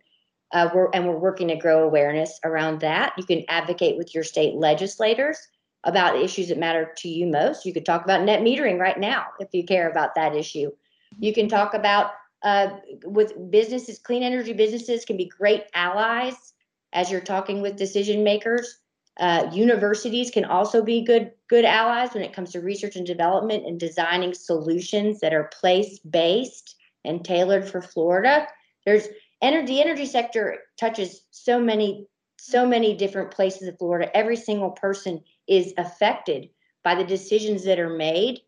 Uh, 0.53 0.69
we're, 0.73 0.89
and 0.93 1.07
we're 1.07 1.17
working 1.17 1.47
to 1.49 1.55
grow 1.55 1.83
awareness 1.83 2.39
around 2.45 2.79
that. 2.81 3.13
You 3.17 3.25
can 3.25 3.43
advocate 3.49 3.97
with 3.97 4.13
your 4.13 4.23
state 4.23 4.53
legislators 4.53 5.37
about 5.83 6.21
issues 6.21 6.47
that 6.47 6.57
matter 6.57 6.93
to 6.97 7.09
you 7.09 7.27
most. 7.27 7.65
You 7.65 7.73
could 7.73 7.85
talk 7.85 8.03
about 8.03 8.23
net 8.23 8.41
metering 8.41 8.79
right 8.79 8.97
now 8.97 9.25
if 9.39 9.49
you 9.51 9.65
care 9.65 9.89
about 9.89 10.15
that 10.15 10.35
issue. 10.35 10.71
You 11.19 11.33
can 11.33 11.49
talk 11.49 11.73
about 11.73 12.11
uh, 12.43 12.77
with 13.03 13.33
businesses, 13.51 13.99
clean 13.99 14.23
energy 14.23 14.53
businesses 14.53 15.05
can 15.05 15.17
be 15.17 15.25
great 15.25 15.63
allies 15.73 16.53
as 16.91 17.09
you're 17.09 17.21
talking 17.21 17.61
with 17.61 17.75
decision 17.75 18.23
makers. 18.23 18.79
Uh, 19.19 19.47
universities 19.53 20.31
can 20.31 20.43
also 20.43 20.83
be 20.83 21.03
good 21.03 21.31
good 21.47 21.65
allies 21.65 22.13
when 22.13 22.23
it 22.23 22.33
comes 22.33 22.51
to 22.51 22.59
research 22.59 22.95
and 22.95 23.05
development 23.05 23.65
and 23.65 23.79
designing 23.79 24.33
solutions 24.33 25.19
that 25.19 25.33
are 25.33 25.51
place 25.59 25.99
based 25.99 26.75
and 27.05 27.23
tailored 27.23 27.69
for 27.69 27.81
Florida. 27.81 28.47
There's 28.85 29.07
The 29.43 29.81
energy 29.81 30.05
sector 30.05 30.59
touches 30.79 31.25
so 31.31 31.59
many 31.59 32.07
so 32.39 32.65
many 32.65 32.95
different 32.95 33.31
places 33.31 33.67
of 33.67 33.77
Florida. 33.77 34.15
Every 34.15 34.35
single 34.35 34.71
person 34.71 35.23
is 35.47 35.73
affected 35.77 36.49
by 36.83 36.95
the 36.95 37.03
decisions 37.05 37.63
that 37.63 37.79
are 37.79 37.95
made 37.95 38.41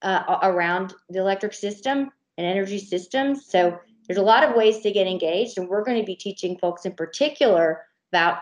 uh, 0.00 0.38
around 0.42 0.94
the 1.10 1.18
electric 1.18 1.52
system 1.52 2.10
and 2.38 2.46
energy 2.46 2.78
systems. 2.78 3.44
So 3.44 3.78
there's 4.06 4.18
a 4.18 4.22
lot 4.22 4.44
of 4.44 4.54
ways 4.54 4.80
to 4.80 4.92
get 4.92 5.06
engaged, 5.06 5.58
and 5.58 5.68
we're 5.68 5.84
going 5.84 5.98
to 5.98 6.06
be 6.06 6.16
teaching 6.16 6.58
folks 6.58 6.86
in 6.86 6.92
particular 6.92 7.82
about 8.12 8.38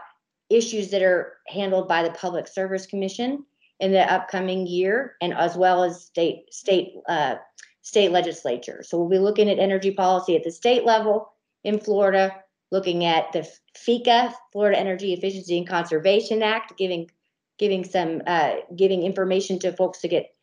issues 0.51 0.91
that 0.91 1.03
are 1.03 1.39
handled 1.49 1.89
by 1.89 2.03
the 2.03 2.11
Public 2.11 2.47
Service 2.47 2.87
Commission 2.87 3.45
in 3.81 3.91
the 3.91 4.13
upcoming 4.13 4.67
year, 4.67 5.17
and 5.21 5.35
as 5.35 5.57
well 5.57 5.83
as 5.83 6.05
state 6.05 6.53
state 6.53 6.95
uh, 7.09 7.37
state 7.83 8.13
legislature. 8.13 8.83
So 8.85 8.99
we'll 8.99 9.09
be 9.09 9.19
looking 9.19 9.51
at 9.51 9.59
energy 9.59 9.91
policy 9.91 10.37
at 10.37 10.45
the 10.45 10.53
state 10.53 10.85
level 10.85 11.32
in 11.65 11.79
Florida, 11.79 12.35
looking 12.71 13.05
at 13.05 13.33
the 13.33 13.49
FEECA, 13.77 14.33
Florida 14.53 14.79
Energy 14.79 15.13
Efficiency 15.13 15.59
and 15.59 15.69
Conservation 15.69 16.43
Act, 16.43 16.77
giving 16.77 17.11
giving 17.59 17.85
some 17.85 18.23
uh, 18.27 18.55
giving 18.75 19.03
information 19.03 19.59
to 19.61 19.73
folks 19.73 20.01
to 20.01 20.09
get 20.09 20.35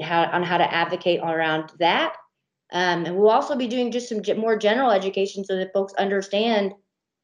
how 0.00 0.22
on 0.24 0.42
how 0.42 0.58
to 0.58 0.72
advocate 0.72 1.20
around 1.20 1.70
that. 1.78 2.14
Um, 2.72 3.04
and 3.04 3.16
we'll 3.16 3.28
also 3.28 3.54
be 3.54 3.66
doing 3.66 3.90
just 3.90 4.08
some 4.08 4.22
more 4.38 4.56
general 4.56 4.90
education 4.90 5.44
so 5.44 5.56
that 5.56 5.74
folks 5.74 5.92
understand 5.94 6.72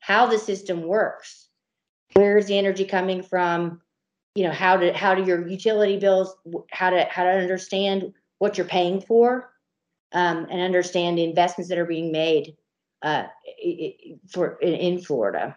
how 0.00 0.26
the 0.26 0.38
system 0.38 0.82
works. 0.82 1.48
Where 2.14 2.36
is 2.36 2.46
the 2.46 2.58
energy 2.58 2.84
coming 2.84 3.22
from? 3.22 3.80
You 4.34 4.44
know, 4.44 4.52
how 4.52 4.76
to 4.76 4.92
how 4.92 5.14
do 5.14 5.24
your 5.24 5.48
utility 5.48 5.98
bills, 5.98 6.36
how 6.70 6.90
to 6.90 7.06
how 7.10 7.24
to 7.24 7.30
understand 7.30 8.12
what 8.38 8.58
you're 8.58 8.66
paying 8.66 9.00
for, 9.00 9.50
um, 10.12 10.46
and 10.50 10.60
understand 10.60 11.16
the 11.16 11.24
investments 11.24 11.70
that 11.70 11.78
are 11.78 11.86
being 11.86 12.12
made 12.12 12.54
uh, 13.02 13.24
for 14.30 14.58
in, 14.60 15.00
Florida. 15.00 15.56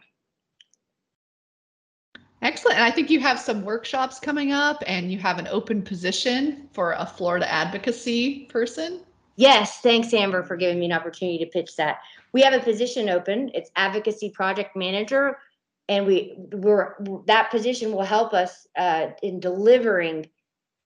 Excellent. 2.41 2.77
And 2.77 2.85
I 2.85 2.91
think 2.91 3.09
you 3.09 3.19
have 3.19 3.39
some 3.39 3.63
workshops 3.63 4.19
coming 4.19 4.51
up 4.51 4.83
and 4.87 5.11
you 5.11 5.19
have 5.19 5.37
an 5.37 5.47
open 5.47 5.83
position 5.83 6.67
for 6.73 6.93
a 6.93 7.05
Florida 7.05 7.51
advocacy 7.51 8.45
person. 8.45 9.01
Yes, 9.35 9.79
thanks, 9.79 10.13
Amber, 10.13 10.43
for 10.43 10.55
giving 10.55 10.79
me 10.79 10.85
an 10.85 10.91
opportunity 10.91 11.37
to 11.39 11.45
pitch 11.45 11.75
that. 11.77 11.99
We 12.33 12.41
have 12.41 12.53
a 12.53 12.59
position 12.59 13.09
open. 13.09 13.51
It's 13.53 13.71
advocacy 13.75 14.29
project 14.29 14.75
manager, 14.75 15.37
and 15.87 16.05
we 16.05 16.35
we're 16.53 16.95
that 17.27 17.49
position 17.49 17.91
will 17.91 18.03
help 18.03 18.33
us 18.33 18.67
uh, 18.77 19.07
in 19.23 19.39
delivering 19.39 20.29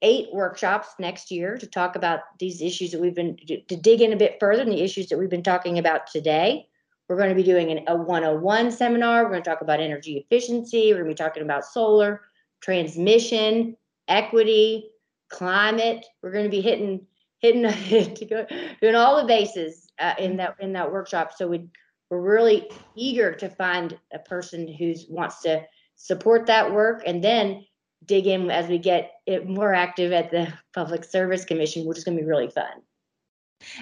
eight 0.02 0.28
workshops 0.34 0.90
next 1.00 1.32
year 1.32 1.58
to 1.58 1.68
talk 1.68 1.96
about 1.96 2.20
these 2.40 2.62
issues 2.62 2.92
that 2.92 3.02
we've 3.02 3.16
been 3.16 3.38
to 3.48 3.76
dig 3.76 4.02
in 4.02 4.14
a 4.14 4.18
bit 4.18 4.38
further 4.40 4.62
in 4.62 4.70
the 4.70 4.82
issues 4.82 5.08
that 5.08 5.18
we've 5.18 5.30
been 5.30 5.44
talking 5.44 5.80
about 5.80 6.08
today. 6.08 6.68
We're 7.08 7.18
going 7.18 7.30
to 7.30 7.36
be 7.36 7.44
doing 7.44 7.72
an, 7.72 7.84
a 7.88 7.96
101 7.96 8.72
seminar. 8.72 9.24
We're 9.24 9.30
going 9.30 9.44
to 9.44 9.50
talk 9.50 9.62
about 9.62 9.80
energy 9.80 10.18
efficiency. 10.18 10.92
We're 10.92 11.04
going 11.04 11.16
to 11.16 11.24
be 11.24 11.24
talking 11.24 11.44
about 11.44 11.66
solar, 11.66 12.22
transmission, 12.62 13.78
equity, 14.08 14.90
climate. 15.30 16.06
We're 16.22 16.32
going 16.32 16.46
to 16.46 16.50
be 16.50 16.62
hitting 16.62 17.06
hitting 17.40 17.64
doing 18.82 18.96
all 18.96 19.22
the 19.22 19.28
bases 19.28 19.88
uh, 20.00 20.16
in 20.18 20.38
that 20.38 20.56
in 20.60 20.74
that 20.74 20.92
workshop. 20.92 21.34
So 21.36 21.48
we 21.48 21.68
we're 22.10 22.22
really 22.22 22.70
eager 22.96 23.34
to 23.34 23.50
find 23.50 23.98
a 24.14 24.20
person 24.20 24.68
who 24.68 24.94
wants 25.10 25.42
to 25.42 25.64
support 25.96 26.46
that 26.46 26.72
work 26.72 27.02
and 27.06 27.24
then 27.24 27.66
dig 28.06 28.28
in 28.28 28.50
as 28.52 28.68
we 28.68 28.78
get 28.78 29.14
it 29.26 29.48
more 29.48 29.74
active 29.74 30.12
at 30.12 30.32
the 30.32 30.52
Public 30.74 31.04
Service 31.04 31.46
Commission, 31.46 31.86
which 31.86 31.98
is 31.98 32.04
going 32.04 32.18
to 32.18 32.24
be 32.24 32.28
really 32.28 32.50
fun. 32.50 32.82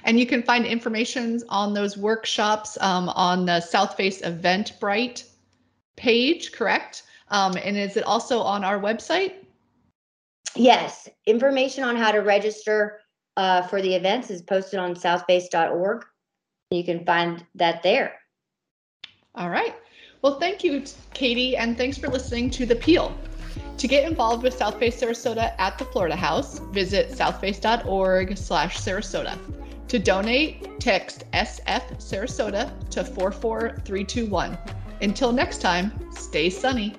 And 0.03 0.19
you 0.19 0.25
can 0.25 0.43
find 0.43 0.65
information 0.65 1.41
on 1.49 1.73
those 1.73 1.97
workshops 1.97 2.77
um, 2.81 3.09
on 3.09 3.45
the 3.45 3.53
Southface 3.53 4.21
Eventbrite 4.21 5.25
page, 5.95 6.51
correct? 6.51 7.03
Um, 7.29 7.57
and 7.63 7.75
is 7.77 7.97
it 7.97 8.03
also 8.03 8.39
on 8.39 8.63
our 8.63 8.79
website? 8.79 9.33
Yes, 10.55 11.09
information 11.25 11.83
on 11.83 11.95
how 11.95 12.12
to 12.12 12.19
register 12.19 12.99
uh, 13.38 13.63
for 13.63 13.81
the 13.81 13.95
events 13.95 14.29
is 14.29 14.41
posted 14.41 14.79
on 14.79 14.95
southface.org. 14.95 16.05
You 16.69 16.83
can 16.83 17.05
find 17.05 17.45
that 17.55 17.81
there. 17.81 18.13
All 19.36 19.49
right. 19.49 19.75
Well, 20.21 20.39
thank 20.39 20.63
you, 20.63 20.83
Katie, 21.13 21.57
and 21.57 21.77
thanks 21.77 21.97
for 21.97 22.07
listening 22.07 22.49
to 22.51 22.65
The 22.65 22.75
Peel. 22.75 23.15
To 23.77 23.88
get 23.88 24.07
involved 24.09 24.43
with 24.43 24.57
Southface 24.57 24.99
Sarasota 24.99 25.53
at 25.57 25.77
the 25.77 25.86
Florida 25.86 26.15
House, 26.15 26.59
visit 26.71 27.12
southface.org 27.12 28.38
slash 28.38 28.77
Sarasota. 28.77 29.38
To 29.89 29.99
donate, 29.99 30.79
text 30.79 31.29
SF 31.33 31.97
Sarasota 31.97 32.71
to 32.89 33.03
44321. 33.03 34.57
Until 35.01 35.31
next 35.31 35.59
time, 35.62 35.91
stay 36.12 36.49
sunny. 36.49 36.95